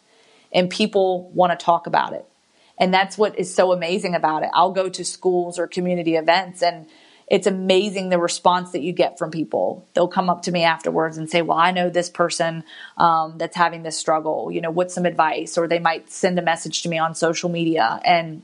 and 0.51 0.69
people 0.69 1.29
want 1.31 1.57
to 1.57 1.63
talk 1.63 1.87
about 1.87 2.13
it. 2.13 2.25
And 2.79 2.93
that's 2.93 3.17
what 3.17 3.37
is 3.39 3.53
so 3.53 3.71
amazing 3.71 4.15
about 4.15 4.43
it. 4.43 4.49
I'll 4.53 4.71
go 4.71 4.89
to 4.89 5.03
schools 5.03 5.57
or 5.57 5.67
community 5.67 6.15
events 6.15 6.61
and 6.61 6.87
it's 7.29 7.45
amazing 7.45 8.07
the 8.07 8.19
response 8.19 8.71
that 8.71 8.81
you 8.81 8.93
get 8.93 9.17
from 9.17 9.31
people. 9.31 9.85
They'll 9.93 10.07
come 10.07 10.29
up 10.29 10.43
to 10.43 10.51
me 10.51 10.63
afterwards 10.63 11.17
and 11.17 11.29
say, 11.29 11.41
Well, 11.41 11.57
I 11.57 11.71
know 11.71 11.89
this 11.89 12.09
person 12.09 12.63
um, 12.95 13.37
that's 13.37 13.57
having 13.57 13.83
this 13.83 13.97
struggle. 13.97 14.49
You 14.49 14.61
know, 14.61 14.71
what's 14.71 14.93
some 14.93 15.05
advice? 15.05 15.57
Or 15.57 15.67
they 15.67 15.79
might 15.79 16.09
send 16.09 16.39
a 16.39 16.41
message 16.41 16.83
to 16.83 16.89
me 16.89 16.97
on 16.97 17.15
social 17.15 17.49
media. 17.49 17.99
And 18.05 18.43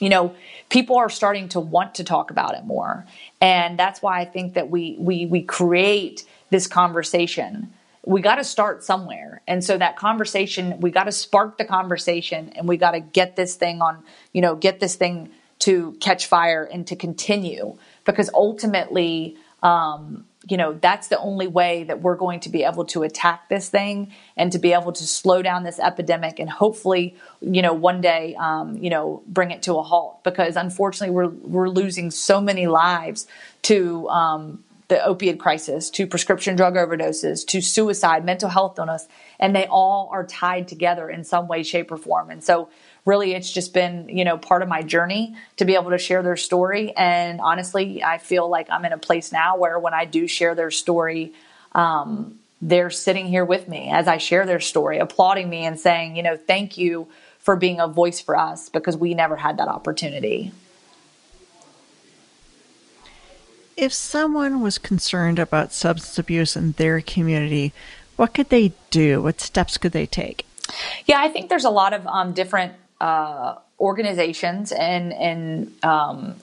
you 0.00 0.08
know, 0.08 0.34
people 0.68 0.96
are 0.96 1.10
starting 1.10 1.48
to 1.50 1.60
want 1.60 1.96
to 1.96 2.04
talk 2.04 2.30
about 2.30 2.54
it 2.54 2.64
more. 2.64 3.06
And 3.40 3.78
that's 3.78 4.02
why 4.02 4.20
I 4.20 4.24
think 4.24 4.54
that 4.54 4.70
we 4.70 4.96
we 4.98 5.26
we 5.26 5.42
create 5.42 6.24
this 6.50 6.66
conversation. 6.66 7.72
We 8.04 8.22
got 8.22 8.36
to 8.36 8.44
start 8.44 8.84
somewhere. 8.84 9.42
And 9.46 9.62
so 9.62 9.76
that 9.76 9.96
conversation, 9.96 10.80
we 10.80 10.90
got 10.90 11.04
to 11.04 11.12
spark 11.12 11.58
the 11.58 11.64
conversation 11.64 12.52
and 12.56 12.66
we 12.66 12.76
got 12.76 12.92
to 12.92 13.00
get 13.00 13.36
this 13.36 13.56
thing 13.56 13.82
on, 13.82 14.02
you 14.32 14.40
know, 14.40 14.54
get 14.54 14.80
this 14.80 14.96
thing 14.96 15.30
to 15.60 15.92
catch 16.00 16.26
fire 16.26 16.64
and 16.64 16.86
to 16.86 16.96
continue 16.96 17.76
because 18.04 18.30
ultimately 18.32 19.36
um, 19.62 20.24
you 20.48 20.56
know, 20.56 20.72
that's 20.74 21.08
the 21.08 21.18
only 21.18 21.46
way 21.46 21.84
that 21.84 22.00
we're 22.00 22.16
going 22.16 22.40
to 22.40 22.48
be 22.48 22.64
able 22.64 22.84
to 22.86 23.02
attack 23.02 23.48
this 23.48 23.68
thing 23.68 24.12
and 24.36 24.50
to 24.52 24.58
be 24.58 24.72
able 24.72 24.92
to 24.92 25.06
slow 25.06 25.42
down 25.42 25.62
this 25.62 25.78
epidemic 25.78 26.38
and 26.38 26.48
hopefully, 26.48 27.16
you 27.40 27.62
know, 27.62 27.72
one 27.72 28.00
day, 28.00 28.34
um, 28.36 28.76
you 28.78 28.90
know, 28.90 29.22
bring 29.26 29.50
it 29.50 29.62
to 29.62 29.74
a 29.74 29.82
halt. 29.82 30.24
Because 30.24 30.56
unfortunately, 30.56 31.14
we're 31.14 31.28
we're 31.28 31.68
losing 31.68 32.10
so 32.10 32.40
many 32.40 32.66
lives 32.66 33.26
to 33.62 34.08
um, 34.08 34.64
the 34.88 35.04
opiate 35.04 35.38
crisis, 35.38 35.90
to 35.90 36.06
prescription 36.06 36.56
drug 36.56 36.74
overdoses, 36.74 37.46
to 37.46 37.60
suicide, 37.60 38.24
mental 38.24 38.48
health 38.48 38.78
illness, 38.78 39.06
and 39.38 39.54
they 39.54 39.66
all 39.66 40.08
are 40.12 40.26
tied 40.26 40.66
together 40.66 41.10
in 41.10 41.24
some 41.24 41.46
way, 41.46 41.62
shape, 41.62 41.92
or 41.92 41.98
form. 41.98 42.30
And 42.30 42.42
so 42.42 42.70
really 43.04 43.34
it's 43.34 43.50
just 43.50 43.72
been 43.72 44.08
you 44.08 44.24
know 44.24 44.38
part 44.38 44.62
of 44.62 44.68
my 44.68 44.82
journey 44.82 45.34
to 45.56 45.64
be 45.64 45.74
able 45.74 45.90
to 45.90 45.98
share 45.98 46.22
their 46.22 46.36
story. 46.36 46.94
And 46.96 47.40
honestly 47.40 48.02
i 48.02 48.18
feel 48.18 48.48
like 48.48 48.68
i'm 48.70 48.84
in 48.84 48.92
a 48.92 48.98
place 48.98 49.32
now 49.32 49.56
where 49.56 49.78
when 49.78 49.94
i 49.94 50.04
do 50.04 50.26
share 50.26 50.54
their 50.54 50.70
story 50.70 51.32
um, 51.72 52.38
they're 52.60 52.90
sitting 52.90 53.26
here 53.26 53.44
with 53.44 53.68
me 53.68 53.90
as 53.90 54.08
i 54.08 54.18
share 54.18 54.46
their 54.46 54.60
story 54.60 54.98
applauding 54.98 55.48
me 55.48 55.64
and 55.64 55.78
saying 55.78 56.16
you 56.16 56.22
know 56.22 56.36
thank 56.36 56.76
you 56.78 57.08
for 57.38 57.56
being 57.56 57.80
a 57.80 57.88
voice 57.88 58.20
for 58.20 58.36
us 58.36 58.68
because 58.68 58.96
we 58.96 59.14
never 59.14 59.36
had 59.36 59.58
that 59.58 59.68
opportunity. 59.68 60.52
If 63.76 63.92
someone 63.92 64.60
was 64.60 64.76
concerned 64.76 65.38
about 65.38 65.72
substance 65.72 66.18
abuse 66.18 66.56
in 66.56 66.72
their 66.72 67.00
community 67.00 67.72
what 68.18 68.34
could 68.34 68.48
they 68.48 68.72
do? 68.90 69.22
What 69.22 69.40
steps 69.40 69.78
could 69.78 69.92
they 69.92 70.04
take? 70.04 70.44
Yeah, 71.06 71.20
I 71.20 71.28
think 71.28 71.48
there's 71.48 71.64
a 71.64 71.70
lot 71.70 71.92
of 71.94 72.04
um, 72.08 72.32
different 72.32 72.72
uh, 73.00 73.56
organizations 73.78 74.72
and 74.72 75.12
and 75.12 75.84
um, 75.84 76.34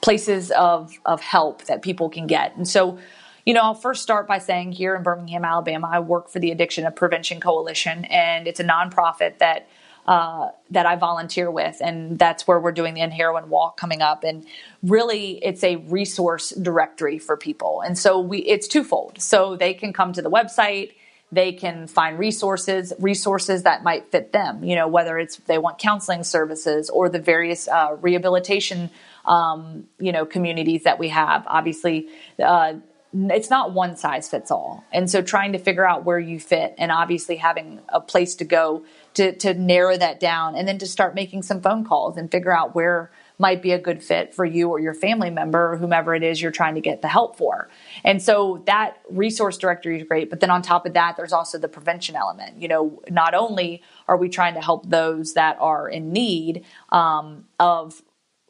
places 0.00 0.50
of 0.50 0.92
of 1.04 1.20
help 1.20 1.64
that 1.64 1.82
people 1.82 2.08
can 2.08 2.26
get. 2.26 2.56
And 2.56 2.66
so, 2.66 2.98
you 3.46 3.54
know, 3.54 3.62
I'll 3.62 3.74
first 3.74 4.02
start 4.02 4.26
by 4.26 4.38
saying 4.38 4.72
here 4.72 4.94
in 4.94 5.02
Birmingham, 5.02 5.44
Alabama, 5.44 5.88
I 5.92 6.00
work 6.00 6.28
for 6.28 6.38
the 6.38 6.50
Addiction 6.50 6.90
Prevention 6.92 7.40
Coalition, 7.40 8.04
and 8.06 8.46
it's 8.46 8.60
a 8.60 8.64
nonprofit 8.64 9.38
that. 9.38 9.68
Uh, 10.06 10.50
that 10.70 10.86
I 10.86 10.96
volunteer 10.96 11.50
with, 11.50 11.76
and 11.80 12.18
that's 12.18 12.46
where 12.48 12.58
we're 12.58 12.72
doing 12.72 12.94
the 12.94 13.02
End 13.02 13.12
Heroin 13.12 13.48
Walk 13.50 13.76
coming 13.76 14.00
up. 14.00 14.24
And 14.24 14.44
really, 14.82 15.32
it's 15.44 15.62
a 15.62 15.76
resource 15.76 16.50
directory 16.50 17.18
for 17.18 17.36
people, 17.36 17.82
and 17.82 17.96
so 17.96 18.18
we 18.18 18.38
it's 18.38 18.66
twofold. 18.66 19.20
So 19.20 19.56
they 19.56 19.74
can 19.74 19.92
come 19.92 20.12
to 20.14 20.22
the 20.22 20.30
website, 20.30 20.94
they 21.32 21.52
can 21.52 21.86
find 21.86 22.18
resources, 22.18 22.92
resources 22.98 23.62
that 23.62 23.84
might 23.84 24.10
fit 24.10 24.32
them, 24.32 24.64
you 24.64 24.74
know, 24.74 24.88
whether 24.88 25.18
it's 25.18 25.36
they 25.36 25.58
want 25.58 25.78
counseling 25.78 26.24
services 26.24 26.90
or 26.90 27.08
the 27.08 27.20
various 27.20 27.68
uh, 27.68 27.96
rehabilitation, 28.00 28.90
um, 29.24 29.86
you 29.98 30.10
know, 30.10 30.26
communities 30.26 30.84
that 30.84 30.98
we 30.98 31.08
have. 31.08 31.44
Obviously, 31.46 32.08
uh, 32.42 32.74
it's 33.12 33.50
not 33.50 33.72
one 33.72 33.96
size 33.96 34.28
fits 34.28 34.50
all. 34.50 34.84
And 34.92 35.10
so 35.10 35.22
trying 35.22 35.52
to 35.52 35.58
figure 35.58 35.86
out 35.86 36.04
where 36.04 36.18
you 36.18 36.38
fit 36.38 36.74
and 36.78 36.92
obviously 36.92 37.36
having 37.36 37.80
a 37.88 38.00
place 38.00 38.36
to 38.36 38.44
go 38.44 38.84
to, 39.14 39.34
to 39.36 39.54
narrow 39.54 39.96
that 39.96 40.20
down 40.20 40.54
and 40.54 40.66
then 40.66 40.78
to 40.78 40.86
start 40.86 41.14
making 41.14 41.42
some 41.42 41.60
phone 41.60 41.84
calls 41.84 42.16
and 42.16 42.30
figure 42.30 42.56
out 42.56 42.74
where 42.74 43.10
might 43.40 43.62
be 43.62 43.72
a 43.72 43.78
good 43.78 44.02
fit 44.02 44.34
for 44.34 44.44
you 44.44 44.68
or 44.68 44.78
your 44.78 44.92
family 44.92 45.30
member 45.30 45.72
or 45.72 45.76
whomever 45.78 46.14
it 46.14 46.22
is 46.22 46.40
you're 46.40 46.50
trying 46.50 46.74
to 46.74 46.80
get 46.80 47.00
the 47.00 47.08
help 47.08 47.36
for. 47.36 47.70
And 48.04 48.22
so 48.22 48.62
that 48.66 48.98
resource 49.08 49.56
directory 49.56 49.98
is 49.98 50.06
great. 50.06 50.28
But 50.28 50.40
then 50.40 50.50
on 50.50 50.60
top 50.60 50.84
of 50.84 50.92
that, 50.92 51.16
there's 51.16 51.32
also 51.32 51.56
the 51.58 51.68
prevention 51.68 52.14
element. 52.16 52.60
You 52.60 52.68
know, 52.68 53.02
not 53.08 53.34
only 53.34 53.82
are 54.06 54.18
we 54.18 54.28
trying 54.28 54.54
to 54.54 54.60
help 54.60 54.88
those 54.88 55.34
that 55.34 55.56
are 55.58 55.88
in 55.88 56.12
need 56.12 56.64
um, 56.90 57.46
of 57.58 58.02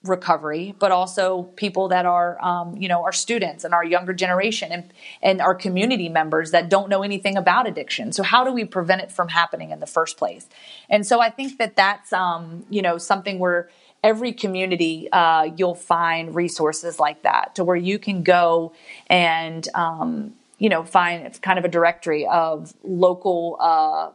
recovery, 0.03 0.74
but 0.79 0.90
also 0.90 1.42
people 1.57 1.88
that 1.88 2.07
are, 2.07 2.42
um, 2.42 2.76
you 2.76 2.88
know, 2.88 3.05
our 3.05 3.12
students 3.12 3.64
and 3.64 3.74
our 3.74 3.85
younger 3.85 4.14
generation 4.14 4.72
and, 4.72 4.92
and 5.22 5.40
our 5.42 5.55
community 5.55 6.09
members 6.09 6.53
that 6.53 6.70
don't 6.70 6.88
know 6.88 7.03
anything 7.03 7.37
about 7.37 7.68
addiction. 7.68 8.11
So 8.11 8.22
how 8.22 8.42
do 8.42 8.50
we 8.50 8.64
prevent 8.64 9.03
it 9.03 9.12
from 9.12 9.29
happening 9.29 9.70
in 9.70 9.79
the 9.79 9.87
first 9.87 10.16
place? 10.16 10.48
And 10.88 11.07
so 11.07 11.20
I 11.20 11.29
think 11.29 11.59
that 11.59 11.76
that's, 11.76 12.12
um, 12.14 12.64
you 12.70 12.81
know, 12.81 12.96
something 12.96 13.38
where 13.38 13.68
every 14.03 14.33
community 14.33 15.09
uh, 15.13 15.49
you'll 15.57 15.75
find 15.75 16.35
resources 16.35 16.99
like 16.99 17.23
that 17.23 17.55
to 17.55 17.65
where 17.65 17.77
you 17.77 17.99
can 17.99 18.23
go 18.23 18.73
and 19.09 19.69
um, 19.75 20.33
you 20.59 20.69
know 20.69 20.85
find 20.85 21.41
kind 21.43 21.59
of 21.59 21.65
a 21.65 21.69
directory 21.69 22.27
of 22.27 22.75
local 22.83 23.57
uh, 23.61 24.11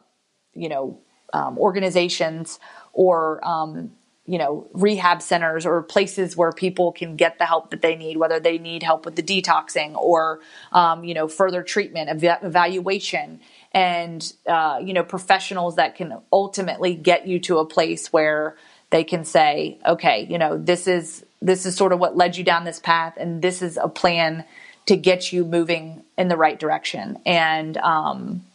you 0.54 0.70
know 0.70 1.00
um, 1.34 1.58
organizations 1.58 2.60
or 2.94 3.46
um, 3.48 3.92
you 4.26 4.38
know 4.38 4.68
rehab 4.74 5.22
centers 5.22 5.66
or 5.66 5.84
places 5.84 6.36
where 6.36 6.52
people 6.52 6.92
can 6.92 7.16
get 7.16 7.38
the 7.38 7.46
help 7.46 7.70
that 7.70 7.82
they 7.82 7.96
need 7.96 8.18
whether 8.18 8.40
they 8.40 8.58
need 8.58 8.82
help 8.82 9.06
with 9.06 9.16
the 9.16 9.24
detoxing 9.24 9.96
or 9.96 10.40
um, 10.72 11.04
you 11.04 11.14
know 11.14 11.28
further 11.28 11.62
treatment 11.62 12.10
ev- 12.10 12.44
evaluation. 12.44 13.40
And 13.72 14.34
uh, 14.48 14.80
you 14.82 14.94
know 14.94 15.04
professionals 15.04 15.76
that 15.76 15.96
can 15.96 16.20
ultimately 16.32 16.96
get 16.96 17.28
you 17.28 17.40
to 17.42 17.60
a 17.60 17.66
place 17.66 18.12
where 18.14 18.56
they 18.96 19.04
can 19.04 19.26
say, 19.26 19.78
okay, 19.86 20.26
you 20.30 20.38
know, 20.38 20.58
this 20.58 20.88
is 20.88 21.26
this 21.42 21.66
is 21.66 21.76
sort 21.76 21.92
of 21.92 22.00
what 22.00 22.16
led 22.16 22.38
you 22.38 22.46
down 22.46 22.64
this 22.64 22.80
path, 22.80 23.18
and 23.18 23.42
this 23.42 23.62
is 23.62 23.76
a 23.76 23.90
plan 23.90 24.46
to 24.86 24.96
get 24.96 25.34
you 25.34 25.44
moving 25.44 26.02
in 26.18 26.30
the 26.30 26.38
right 26.38 26.58
direction. 26.58 27.20
And 27.26 27.76
um, 27.76 28.46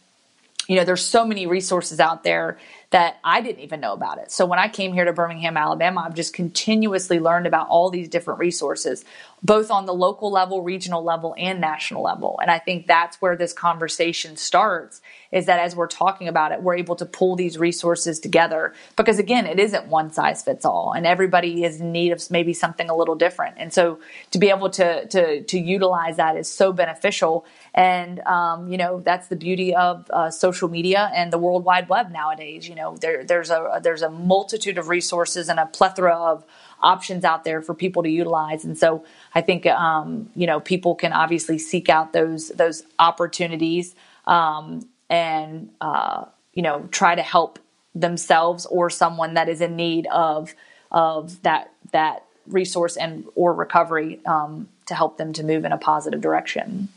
you 0.67 0.77
know, 0.77 0.83
there's 0.83 1.05
so 1.05 1.27
many 1.27 1.45
resources 1.45 1.99
out 1.99 2.23
there 2.23 2.57
that 2.91 3.19
I 3.23 3.39
didn't 3.39 3.61
even 3.61 3.79
know 3.79 3.93
about 3.93 4.17
it. 4.17 4.31
So 4.31 4.45
when 4.45 4.59
I 4.59 4.67
came 4.67 4.91
here 4.91 5.05
to 5.05 5.13
Birmingham, 5.13 5.55
Alabama, 5.55 6.03
I've 6.05 6.13
just 6.13 6.33
continuously 6.33 7.19
learned 7.19 7.47
about 7.47 7.69
all 7.69 7.89
these 7.89 8.09
different 8.09 8.39
resources, 8.39 9.05
both 9.41 9.71
on 9.71 9.85
the 9.85 9.93
local 9.93 10.29
level, 10.29 10.61
regional 10.61 11.01
level, 11.01 11.33
and 11.37 11.61
national 11.61 12.03
level. 12.03 12.37
And 12.41 12.51
I 12.51 12.59
think 12.59 12.87
that's 12.87 13.21
where 13.21 13.37
this 13.37 13.53
conversation 13.53 14.35
starts 14.35 15.01
is 15.31 15.45
that 15.45 15.59
as 15.59 15.75
we're 15.75 15.87
talking 15.87 16.27
about 16.27 16.51
it, 16.51 16.61
we're 16.61 16.75
able 16.75 16.95
to 16.97 17.05
pull 17.05 17.35
these 17.35 17.57
resources 17.57 18.19
together 18.19 18.73
because 18.97 19.19
again, 19.19 19.45
it 19.45 19.59
isn't 19.59 19.87
one 19.87 20.11
size 20.11 20.43
fits 20.43 20.65
all 20.65 20.93
and 20.93 21.05
everybody 21.05 21.63
is 21.63 21.79
in 21.79 21.91
need 21.91 22.11
of 22.11 22.29
maybe 22.29 22.53
something 22.53 22.89
a 22.89 22.95
little 22.95 23.15
different. 23.15 23.55
And 23.57 23.71
so 23.71 23.99
to 24.31 24.39
be 24.39 24.49
able 24.49 24.69
to, 24.71 25.07
to, 25.07 25.43
to 25.43 25.59
utilize 25.59 26.17
that 26.17 26.35
is 26.35 26.51
so 26.51 26.73
beneficial. 26.73 27.45
And, 27.73 28.19
um, 28.21 28.67
you 28.67 28.77
know, 28.77 28.99
that's 28.99 29.27
the 29.29 29.37
beauty 29.37 29.73
of 29.73 30.09
uh, 30.11 30.29
social 30.29 30.67
media 30.67 31.09
and 31.15 31.31
the 31.31 31.37
World 31.37 31.63
Wide 31.63 31.87
Web 31.87 32.11
nowadays. 32.11 32.67
You 32.67 32.75
know, 32.75 32.80
there, 32.99 33.23
there's 33.23 33.49
a, 33.49 33.79
there's 33.83 34.01
a 34.01 34.09
multitude 34.09 34.77
of 34.77 34.87
resources 34.87 35.49
and 35.49 35.59
a 35.59 35.65
plethora 35.65 36.15
of 36.15 36.43
options 36.81 37.23
out 37.23 37.43
there 37.43 37.61
for 37.61 37.73
people 37.73 38.03
to 38.03 38.09
utilize. 38.09 38.65
And 38.65 38.77
so 38.77 39.05
I 39.35 39.41
think, 39.41 39.65
um, 39.67 40.29
you 40.35 40.47
know, 40.47 40.59
people 40.59 40.95
can 40.95 41.13
obviously 41.13 41.57
seek 41.57 41.89
out 41.89 42.13
those, 42.13 42.49
those 42.49 42.83
opportunities. 42.99 43.95
Um, 44.25 44.87
and 45.11 45.69
uh, 45.81 46.25
you 46.53 46.63
know 46.63 46.87
try 46.91 47.13
to 47.13 47.21
help 47.21 47.59
themselves 47.93 48.65
or 48.65 48.89
someone 48.89 49.35
that 49.35 49.49
is 49.49 49.61
in 49.61 49.75
need 49.75 50.07
of 50.07 50.55
of 50.91 51.41
that 51.43 51.71
that 51.91 52.25
resource 52.47 52.97
and 52.97 53.25
or 53.35 53.53
recovery 53.53 54.19
um, 54.25 54.67
to 54.87 54.95
help 54.95 55.17
them 55.17 55.33
to 55.33 55.43
move 55.43 55.65
in 55.65 55.71
a 55.71 55.77
positive 55.77 56.21
direction. 56.21 56.89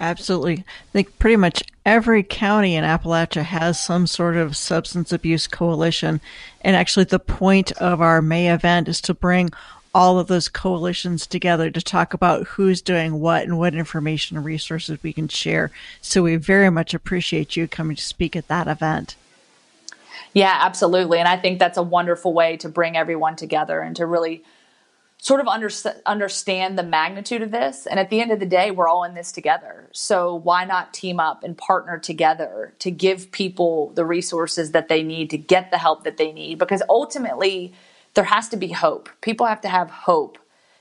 Absolutely. 0.00 0.58
I 0.58 0.92
think 0.92 1.18
pretty 1.18 1.36
much 1.36 1.62
every 1.84 2.22
county 2.22 2.76
in 2.76 2.84
Appalachia 2.84 3.42
has 3.42 3.78
some 3.78 4.06
sort 4.06 4.36
of 4.36 4.56
substance 4.56 5.12
abuse 5.12 5.46
coalition. 5.46 6.20
And 6.62 6.74
actually, 6.74 7.04
the 7.04 7.18
point 7.18 7.72
of 7.72 8.00
our 8.00 8.22
May 8.22 8.52
event 8.52 8.88
is 8.88 9.00
to 9.02 9.14
bring 9.14 9.50
all 9.94 10.18
of 10.18 10.26
those 10.26 10.48
coalitions 10.48 11.26
together 11.26 11.70
to 11.70 11.80
talk 11.80 12.12
about 12.12 12.46
who's 12.48 12.82
doing 12.82 13.18
what 13.18 13.44
and 13.44 13.58
what 13.58 13.74
information 13.74 14.36
and 14.36 14.44
resources 14.44 15.02
we 15.02 15.12
can 15.12 15.28
share. 15.28 15.70
So 16.02 16.22
we 16.22 16.36
very 16.36 16.70
much 16.70 16.92
appreciate 16.92 17.56
you 17.56 17.66
coming 17.66 17.96
to 17.96 18.02
speak 18.02 18.36
at 18.36 18.48
that 18.48 18.68
event. 18.68 19.16
Yeah, 20.34 20.54
absolutely. 20.60 21.18
And 21.18 21.26
I 21.26 21.38
think 21.38 21.58
that's 21.58 21.78
a 21.78 21.82
wonderful 21.82 22.34
way 22.34 22.58
to 22.58 22.68
bring 22.68 22.94
everyone 22.94 23.36
together 23.36 23.80
and 23.80 23.96
to 23.96 24.04
really 24.04 24.44
sort 25.18 25.40
of 25.40 25.48
under, 25.48 25.70
understand 26.04 26.78
the 26.78 26.82
magnitude 26.82 27.42
of 27.42 27.50
this. 27.50 27.86
And 27.86 27.98
at 27.98 28.10
the 28.10 28.20
end 28.20 28.30
of 28.30 28.40
the 28.40 28.46
day, 28.46 28.70
we're 28.70 28.88
all 28.88 29.04
in 29.04 29.14
this 29.14 29.32
together. 29.32 29.88
So 29.92 30.34
why 30.34 30.64
not 30.64 30.94
team 30.94 31.18
up 31.18 31.42
and 31.42 31.56
partner 31.56 31.98
together 31.98 32.74
to 32.80 32.90
give 32.90 33.32
people 33.32 33.90
the 33.94 34.04
resources 34.04 34.72
that 34.72 34.88
they 34.88 35.02
need 35.02 35.30
to 35.30 35.38
get 35.38 35.70
the 35.70 35.78
help 35.78 36.04
that 36.04 36.16
they 36.16 36.32
need? 36.32 36.58
Because 36.58 36.82
ultimately, 36.88 37.72
there 38.14 38.24
has 38.24 38.48
to 38.50 38.56
be 38.56 38.68
hope. 38.68 39.08
People 39.20 39.46
have 39.46 39.60
to 39.62 39.68
have 39.68 39.90
hope 39.90 40.38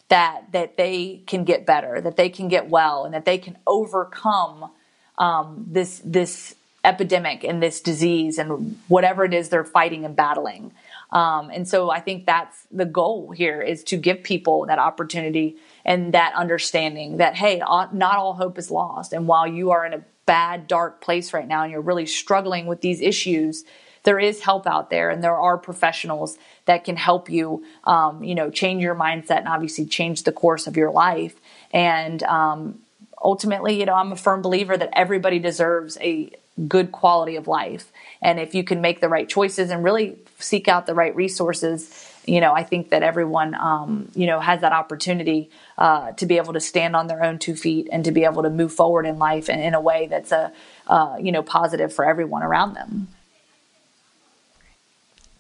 that 0.08 0.52
that 0.52 0.78
they 0.78 1.22
can 1.26 1.44
get 1.44 1.66
better, 1.66 2.00
that 2.00 2.16
they 2.16 2.30
can 2.30 2.48
get 2.48 2.70
well, 2.70 3.06
and 3.06 3.14
that 3.14 3.26
they 3.26 3.38
can 3.38 3.58
overcome 3.66 4.72
um, 5.18 5.66
this 5.68 6.02
this 6.06 6.56
epidemic 6.84 7.44
and 7.44 7.62
this 7.62 7.82
disease 7.82 8.38
and 8.38 8.78
whatever 8.88 9.26
it 9.26 9.34
is 9.34 9.50
they're 9.50 9.64
fighting 9.64 10.06
and 10.06 10.16
battling. 10.16 10.72
Um, 11.16 11.50
and 11.50 11.66
so 11.66 11.90
I 11.90 12.02
think 12.02 12.26
that's 12.26 12.68
the 12.72 12.84
goal 12.84 13.32
here 13.32 13.62
is 13.62 13.86
to 13.86 13.96
give 13.96 14.22
people 14.22 14.66
that 14.66 14.80
opportunity 14.80 15.56
and 15.86 16.14
that 16.14 16.34
understanding 16.36 17.18
that 17.18 17.36
hey, 17.36 17.60
not 17.60 18.18
all 18.18 18.34
hope 18.34 18.58
is 18.58 18.70
lost. 18.70 19.14
And 19.14 19.26
while 19.26 19.48
you 19.48 19.72
are 19.72 19.86
in 19.86 19.94
a 19.94 20.04
bad, 20.26 20.68
dark 20.68 21.00
place 21.00 21.32
right 21.32 21.48
now 21.48 21.64
and 21.64 21.72
you're 21.72 21.80
really 21.80 22.06
struggling 22.06 22.66
with 22.66 22.82
these 22.82 23.00
issues, 23.00 23.64
there 24.04 24.20
is 24.20 24.42
help 24.42 24.68
out 24.68 24.90
there 24.90 25.10
and 25.10 25.24
there 25.24 25.38
are 25.38 25.58
professionals 25.58 26.38
that 26.66 26.84
can 26.84 26.98
help 26.98 27.30
you, 27.30 27.64
um, 27.86 28.22
you 28.22 28.36
know, 28.36 28.50
change 28.50 28.84
your 28.84 28.94
mindset 28.94 29.38
and 29.38 29.48
obviously 29.48 29.86
change 29.86 30.24
the 30.24 30.34
course 30.34 30.68
of 30.68 30.76
your 30.76 30.92
life. 30.92 31.36
And 31.72 32.22
um, 32.24 32.80
ultimately, 33.24 33.80
you 33.80 33.86
know, 33.86 33.96
I'm 33.96 34.12
a 34.12 34.18
firm 34.18 34.42
believer 34.42 34.76
that 34.76 34.90
everybody 34.92 35.40
deserves 35.40 35.98
a 36.02 36.30
good 36.68 36.92
quality 36.92 37.38
of 37.38 37.48
life. 37.48 37.92
And 38.22 38.38
if 38.38 38.54
you 38.54 38.66
can 38.66 38.82
make 38.82 39.00
the 39.00 39.10
right 39.10 39.30
choices 39.30 39.70
and 39.70 39.82
really 39.82 40.18
seek 40.38 40.68
out 40.68 40.86
the 40.86 40.94
right 40.94 41.16
resources, 41.16 42.12
you 42.26 42.42
know, 42.42 42.54
I 42.54 42.64
think 42.64 42.90
that 42.90 43.04
everyone, 43.04 43.56
um, 43.56 44.10
you 44.16 44.26
know, 44.26 44.40
has 44.40 44.62
that 44.62 44.74
opportunity 44.74 45.50
uh, 45.78 46.12
to 46.14 46.26
be 46.26 46.38
able 46.38 46.54
to 46.54 46.60
stand 46.60 46.96
on 46.96 47.08
their 47.08 47.24
own 47.24 47.40
two 47.40 47.56
feet 47.56 47.88
and 47.92 48.04
to 48.06 48.12
be 48.12 48.24
able 48.26 48.44
to 48.44 48.50
move 48.50 48.74
forward 48.74 49.06
in 49.06 49.20
life 49.20 49.50
in, 49.50 49.60
in 49.60 49.74
a 49.74 49.82
way 49.82 50.08
that's 50.08 50.32
a, 50.32 50.52
uh, 50.88 51.18
you 51.20 51.32
know, 51.32 51.44
positive 51.44 51.94
for 51.94 52.06
everyone 52.06 52.44
around 52.44 52.74
them. 52.74 53.08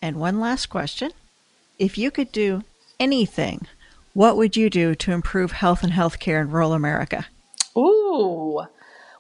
And 0.02 0.18
one 0.18 0.40
last 0.40 0.68
question. 0.68 1.12
If 1.80 1.98
you 1.98 2.12
could 2.12 2.32
do 2.32 2.64
anything, 3.00 3.68
what 4.14 4.38
would 4.38 4.56
you 4.56 4.70
do 4.70 4.96
to 4.96 5.12
improve 5.12 5.52
health 5.52 5.84
and 5.84 5.92
healthcare 5.92 6.42
in 6.42 6.52
rural 6.52 6.74
America? 6.74 7.26
Ooh, 7.76 8.66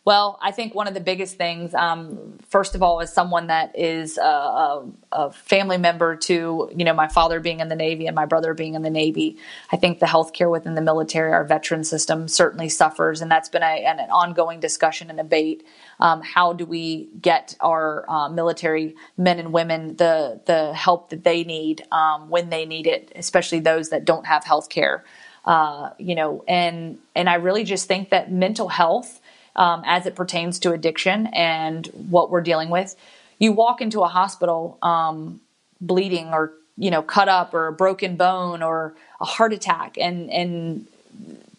well, 0.05 0.37
I 0.39 0.51
think 0.51 0.75
one 0.75 0.87
of 0.87 0.93
the 0.93 0.99
biggest 0.99 1.35
things, 1.35 1.73
um, 1.73 2.37
first 2.47 2.75
of 2.75 2.83
all, 2.83 2.99
is 2.99 3.11
someone 3.11 3.47
that 3.47 3.75
is 3.75 4.19
a, 4.19 4.21
a, 4.21 4.87
a, 5.11 5.31
family 5.31 5.79
member 5.79 6.15
to, 6.15 6.69
you 6.75 6.85
know, 6.85 6.93
my 6.93 7.07
father 7.07 7.39
being 7.39 7.59
in 7.59 7.69
the 7.69 7.75
Navy 7.75 8.05
and 8.05 8.15
my 8.15 8.27
brother 8.27 8.53
being 8.53 8.75
in 8.75 8.83
the 8.83 8.91
Navy. 8.91 9.37
I 9.71 9.77
think 9.77 9.99
the 9.99 10.05
healthcare 10.05 10.51
within 10.51 10.75
the 10.75 10.81
military, 10.81 11.33
our 11.33 11.43
veteran 11.43 11.83
system, 11.83 12.27
certainly 12.27 12.69
suffers, 12.69 13.19
and 13.23 13.31
that's 13.31 13.49
been 13.49 13.63
a, 13.63 13.83
an, 13.83 13.99
an 13.99 14.11
ongoing 14.11 14.59
discussion 14.59 15.09
and 15.09 15.17
debate. 15.17 15.65
Um, 15.99 16.21
how 16.21 16.53
do 16.53 16.67
we 16.67 17.09
get 17.19 17.55
our 17.59 18.05
uh, 18.07 18.29
military 18.29 18.95
men 19.17 19.39
and 19.39 19.51
women 19.51 19.95
the 19.95 20.39
the 20.45 20.71
help 20.75 21.09
that 21.09 21.23
they 21.23 21.43
need 21.43 21.81
um, 21.91 22.29
when 22.29 22.51
they 22.51 22.67
need 22.67 22.85
it, 22.85 23.11
especially 23.15 23.59
those 23.59 23.89
that 23.89 24.05
don't 24.05 24.27
have 24.27 24.43
health 24.43 24.69
care? 24.69 25.03
Uh, 25.45 25.91
you 25.97 26.13
know, 26.13 26.43
and 26.47 26.99
and 27.15 27.27
I 27.27 27.35
really 27.35 27.63
just 27.63 27.87
think 27.87 28.11
that 28.11 28.31
mental 28.31 28.67
health 28.67 29.19
um, 29.55 29.83
as 29.85 30.05
it 30.05 30.15
pertains 30.15 30.59
to 30.59 30.71
addiction 30.71 31.27
and 31.27 31.87
what 32.09 32.29
we're 32.29 32.41
dealing 32.41 32.69
with. 32.69 32.95
You 33.39 33.51
walk 33.51 33.81
into 33.81 34.01
a 34.01 34.07
hospital 34.07 34.77
um, 34.81 35.41
bleeding 35.81 36.29
or 36.29 36.53
you 36.77 36.91
know 36.91 37.01
cut 37.01 37.29
up 37.29 37.53
or 37.53 37.67
a 37.67 37.73
broken 37.73 38.15
bone 38.15 38.61
or 38.61 38.95
a 39.19 39.25
heart 39.25 39.53
attack, 39.53 39.97
and 39.97 40.29
and 40.31 40.87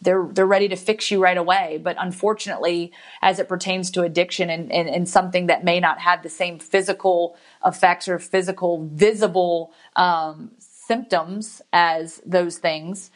they're 0.06 0.26
they're 0.32 0.46
ready 0.46 0.68
to 0.68 0.76
fix 0.76 1.11
you 1.11 1.22
right 1.22 1.37
away. 1.37 1.80
But 1.82 1.96
unfortunately, 1.98 2.92
as 3.20 3.38
it 3.38 3.48
pertains 3.48 3.90
to 3.92 4.02
addiction 4.02 4.48
and, 4.48 4.72
and, 4.72 4.88
and 4.88 5.09
something 5.09 5.46
that 5.46 5.64
may 5.64 5.80
not 5.80 5.98
have 5.98 6.22
the 6.22 6.28
same 6.28 6.59
physical 6.59 7.37
effects 7.64 8.09
or 8.09 8.18
physical 8.18 8.87
visible 8.87 9.72
um, 9.96 10.52
symptoms 10.59 11.61
as 11.72 12.22
those 12.24 12.59
things, 12.59 13.11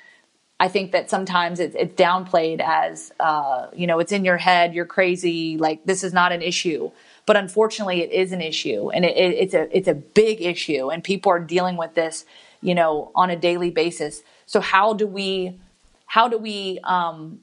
I 0.60 0.68
think 0.68 0.92
that 0.92 1.08
sometimes 1.08 1.58
it's, 1.58 1.74
it's 1.74 1.94
downplayed 1.94 2.60
as, 2.60 3.12
uh, 3.18 3.68
you 3.74 3.86
know, 3.86 3.98
it's 3.98 4.12
in 4.12 4.26
your 4.26 4.36
head, 4.36 4.74
you're 4.74 4.84
crazy, 4.84 5.56
like 5.56 5.86
this 5.86 6.04
is 6.04 6.12
not 6.12 6.32
an 6.32 6.42
issue. 6.42 6.90
But 7.24 7.36
unfortunately, 7.38 8.02
it 8.02 8.12
is 8.12 8.32
an 8.32 8.42
issue, 8.42 8.90
and 8.90 9.04
it, 9.04 9.16
it, 9.16 9.34
it's 9.34 9.54
a 9.54 9.76
it's 9.76 9.88
a 9.88 9.94
big 9.94 10.42
issue, 10.42 10.90
and 10.90 11.02
people 11.02 11.30
are 11.32 11.38
dealing 11.38 11.76
with 11.76 11.94
this, 11.94 12.26
you 12.60 12.74
know, 12.74 13.12
on 13.14 13.30
a 13.30 13.36
daily 13.36 13.70
basis. 13.70 14.22
So 14.46 14.60
how 14.60 14.94
do 14.94 15.06
we 15.06 15.58
how 16.06 16.28
do 16.28 16.36
we 16.38 16.80
um, 16.82 17.40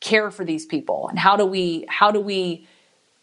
care 0.00 0.30
for 0.30 0.44
these 0.44 0.64
people, 0.64 1.08
and 1.08 1.18
how 1.18 1.36
do 1.36 1.44
we 1.44 1.84
how 1.88 2.10
do 2.10 2.20
we 2.20 2.66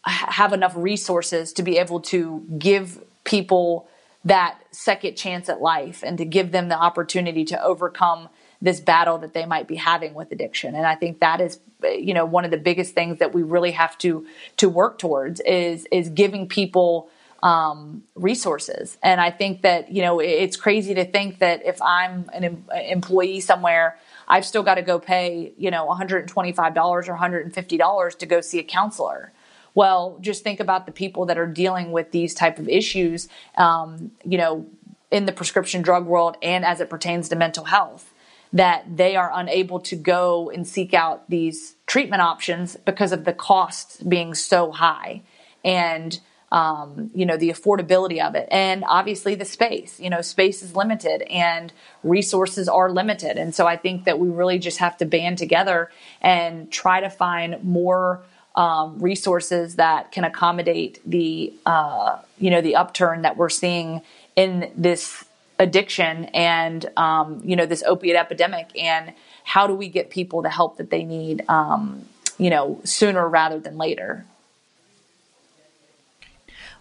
have 0.04 0.52
enough 0.52 0.74
resources 0.76 1.52
to 1.54 1.62
be 1.62 1.76
able 1.78 2.00
to 2.00 2.46
give 2.58 3.02
people 3.24 3.88
that 4.24 4.58
second 4.70 5.16
chance 5.16 5.48
at 5.48 5.60
life 5.60 6.02
and 6.04 6.18
to 6.18 6.24
give 6.24 6.52
them 6.52 6.68
the 6.68 6.78
opportunity 6.78 7.44
to 7.46 7.62
overcome 7.62 8.28
this 8.62 8.80
battle 8.80 9.18
that 9.18 9.32
they 9.32 9.46
might 9.46 9.66
be 9.66 9.76
having 9.76 10.14
with 10.14 10.30
addiction. 10.32 10.74
And 10.74 10.86
I 10.86 10.94
think 10.94 11.20
that 11.20 11.40
is, 11.40 11.58
you 11.82 12.12
know, 12.12 12.24
one 12.24 12.44
of 12.44 12.50
the 12.50 12.58
biggest 12.58 12.94
things 12.94 13.18
that 13.18 13.32
we 13.34 13.42
really 13.42 13.70
have 13.72 13.96
to 13.98 14.26
to 14.58 14.68
work 14.68 14.98
towards 14.98 15.40
is 15.40 15.86
is 15.90 16.08
giving 16.10 16.46
people 16.46 17.10
um, 17.42 18.02
resources. 18.14 18.98
And 19.02 19.20
I 19.20 19.30
think 19.30 19.62
that 19.62 19.90
you 19.90 20.02
know 20.02 20.20
it's 20.20 20.56
crazy 20.56 20.94
to 20.94 21.04
think 21.04 21.38
that 21.38 21.64
if 21.64 21.80
I'm 21.80 22.28
an 22.32 22.44
em- 22.44 22.64
employee 22.70 23.40
somewhere, 23.40 23.98
I've 24.28 24.44
still 24.44 24.62
got 24.62 24.74
to 24.74 24.82
go 24.82 24.98
pay 24.98 25.52
you 25.56 25.70
know 25.70 25.86
125 25.86 26.74
dollars 26.74 27.08
or 27.08 27.12
150 27.12 27.76
dollars 27.78 28.14
to 28.16 28.26
go 28.26 28.40
see 28.40 28.58
a 28.58 28.64
counselor. 28.64 29.32
Well, 29.72 30.18
just 30.20 30.42
think 30.42 30.58
about 30.58 30.84
the 30.86 30.92
people 30.92 31.26
that 31.26 31.38
are 31.38 31.46
dealing 31.46 31.92
with 31.92 32.10
these 32.10 32.34
type 32.34 32.58
of 32.58 32.68
issues, 32.68 33.28
um, 33.56 34.10
you 34.24 34.36
know, 34.36 34.66
in 35.12 35.26
the 35.26 35.32
prescription 35.32 35.80
drug 35.80 36.06
world 36.06 36.36
and 36.42 36.64
as 36.64 36.80
it 36.80 36.90
pertains 36.90 37.28
to 37.28 37.36
mental 37.36 37.64
health 37.64 38.09
that 38.52 38.96
they 38.96 39.16
are 39.16 39.30
unable 39.34 39.80
to 39.80 39.96
go 39.96 40.50
and 40.50 40.66
seek 40.66 40.92
out 40.92 41.28
these 41.30 41.76
treatment 41.86 42.22
options 42.22 42.76
because 42.84 43.12
of 43.12 43.24
the 43.24 43.32
costs 43.32 44.02
being 44.02 44.34
so 44.34 44.72
high 44.72 45.22
and 45.64 46.20
um, 46.52 47.12
you 47.14 47.24
know 47.24 47.36
the 47.36 47.50
affordability 47.50 48.20
of 48.20 48.34
it. 48.34 48.48
And 48.50 48.84
obviously 48.88 49.36
the 49.36 49.44
space 49.44 50.00
you 50.00 50.10
know 50.10 50.20
space 50.20 50.62
is 50.62 50.74
limited 50.74 51.22
and 51.30 51.72
resources 52.02 52.68
are 52.68 52.90
limited. 52.90 53.36
And 53.36 53.54
so 53.54 53.66
i 53.66 53.76
think 53.76 54.04
that 54.04 54.18
we 54.18 54.28
really 54.28 54.58
just 54.58 54.78
have 54.78 54.96
to 54.98 55.04
band 55.04 55.38
together 55.38 55.90
and 56.20 56.70
try 56.70 57.00
to 57.00 57.10
find 57.10 57.62
more 57.62 58.22
um, 58.56 58.98
resources 58.98 59.76
that 59.76 60.12
can 60.12 60.24
accommodate 60.24 61.00
the 61.06 61.52
uh, 61.66 62.18
you 62.38 62.50
know 62.50 62.60
the 62.60 62.76
upturn 62.76 63.22
that 63.22 63.36
we're 63.36 63.48
seeing 63.48 64.02
in 64.36 64.72
this 64.76 65.24
addiction 65.60 66.24
and 66.26 66.90
um, 66.96 67.40
you 67.44 67.54
know 67.54 67.66
this 67.66 67.82
opiate 67.84 68.16
epidemic 68.16 68.70
and 68.76 69.12
how 69.44 69.66
do 69.66 69.74
we 69.74 69.88
get 69.88 70.10
people 70.10 70.42
the 70.42 70.48
help 70.48 70.78
that 70.78 70.90
they 70.90 71.04
need 71.04 71.44
um, 71.48 72.04
you 72.38 72.50
know 72.50 72.80
sooner 72.82 73.28
rather 73.28 73.60
than 73.60 73.76
later? 73.76 74.24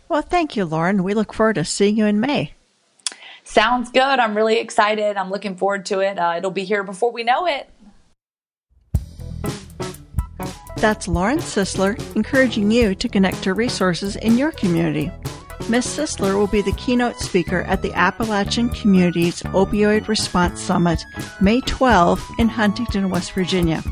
Well 0.07 0.23
thank 0.23 0.55
you 0.55 0.65
lauren. 0.65 1.03
We 1.03 1.13
look 1.13 1.33
forward 1.33 1.55
to 1.55 1.65
seeing 1.65 1.97
you 1.97 2.05
in 2.05 2.19
may. 2.19 2.53
Sounds 3.43 3.91
good. 3.91 3.99
I'm 4.19 4.35
really 4.35 4.60
excited. 4.60 5.17
I'm 5.17 5.29
looking 5.29 5.58
forward 5.58 5.85
to 5.87 5.99
it. 5.99 6.17
Uh, 6.17 6.35
it'll 6.37 6.51
be 6.51 6.63
here 6.63 6.83
before 6.83 7.12
we 7.12 7.23
know 7.23 7.47
it. 7.47 7.69
That's 10.77 11.10
Lauren 11.10 11.39
Sisler 11.39 11.99
encouraging 12.15 12.71
you 12.71 12.95
to 12.95 13.10
connect 13.10 13.43
to 13.43 13.54
resources 13.54 14.15
in 14.15 14.37
your 14.37 14.51
community. 14.51 15.12
Ms. 15.69 15.85
Sisler 15.85 16.35
will 16.35 16.47
be 16.47 16.63
the 16.63 16.71
keynote 16.71 17.19
speaker 17.19 17.61
at 17.61 17.83
the 17.83 17.93
Appalachian 17.93 18.69
Communities 18.69 19.43
Opioid 19.43 20.07
Response 20.07 20.59
Summit, 20.59 21.05
May 21.41 21.61
12 21.61 22.27
in 22.39 22.49
Huntington, 22.49 23.11
West 23.11 23.33
Virginia. 23.33 23.83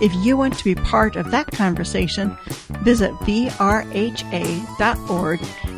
If 0.00 0.14
you 0.24 0.38
want 0.38 0.56
to 0.56 0.64
be 0.64 0.74
part 0.74 1.16
of 1.16 1.30
that 1.30 1.52
conversation, 1.52 2.34
visit 2.80 3.10
vrha.org 3.12 3.50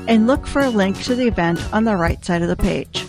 and 0.08 0.26
look 0.28 0.46
for 0.46 0.62
a 0.62 0.70
link 0.70 1.02
to 1.02 1.16
the 1.16 1.26
event 1.26 1.60
on 1.74 1.82
the 1.82 1.96
right 1.96 2.24
side 2.24 2.42
of 2.42 2.48
the 2.48 2.54
page. 2.54 3.04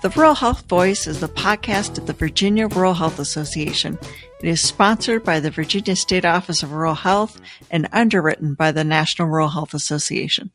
The 0.00 0.10
Rural 0.10 0.36
Health 0.36 0.68
Voice 0.68 1.08
is 1.08 1.18
the 1.18 1.28
podcast 1.28 1.98
of 1.98 2.06
the 2.06 2.12
Virginia 2.12 2.68
Rural 2.68 2.94
Health 2.94 3.18
Association. 3.18 3.98
It 4.40 4.48
is 4.48 4.60
sponsored 4.60 5.24
by 5.24 5.40
the 5.40 5.50
Virginia 5.50 5.96
State 5.96 6.24
Office 6.24 6.62
of 6.62 6.70
Rural 6.70 6.94
Health 6.94 7.40
and 7.68 7.88
underwritten 7.90 8.54
by 8.54 8.70
the 8.70 8.84
National 8.84 9.26
Rural 9.26 9.48
Health 9.48 9.74
Association. 9.74 10.52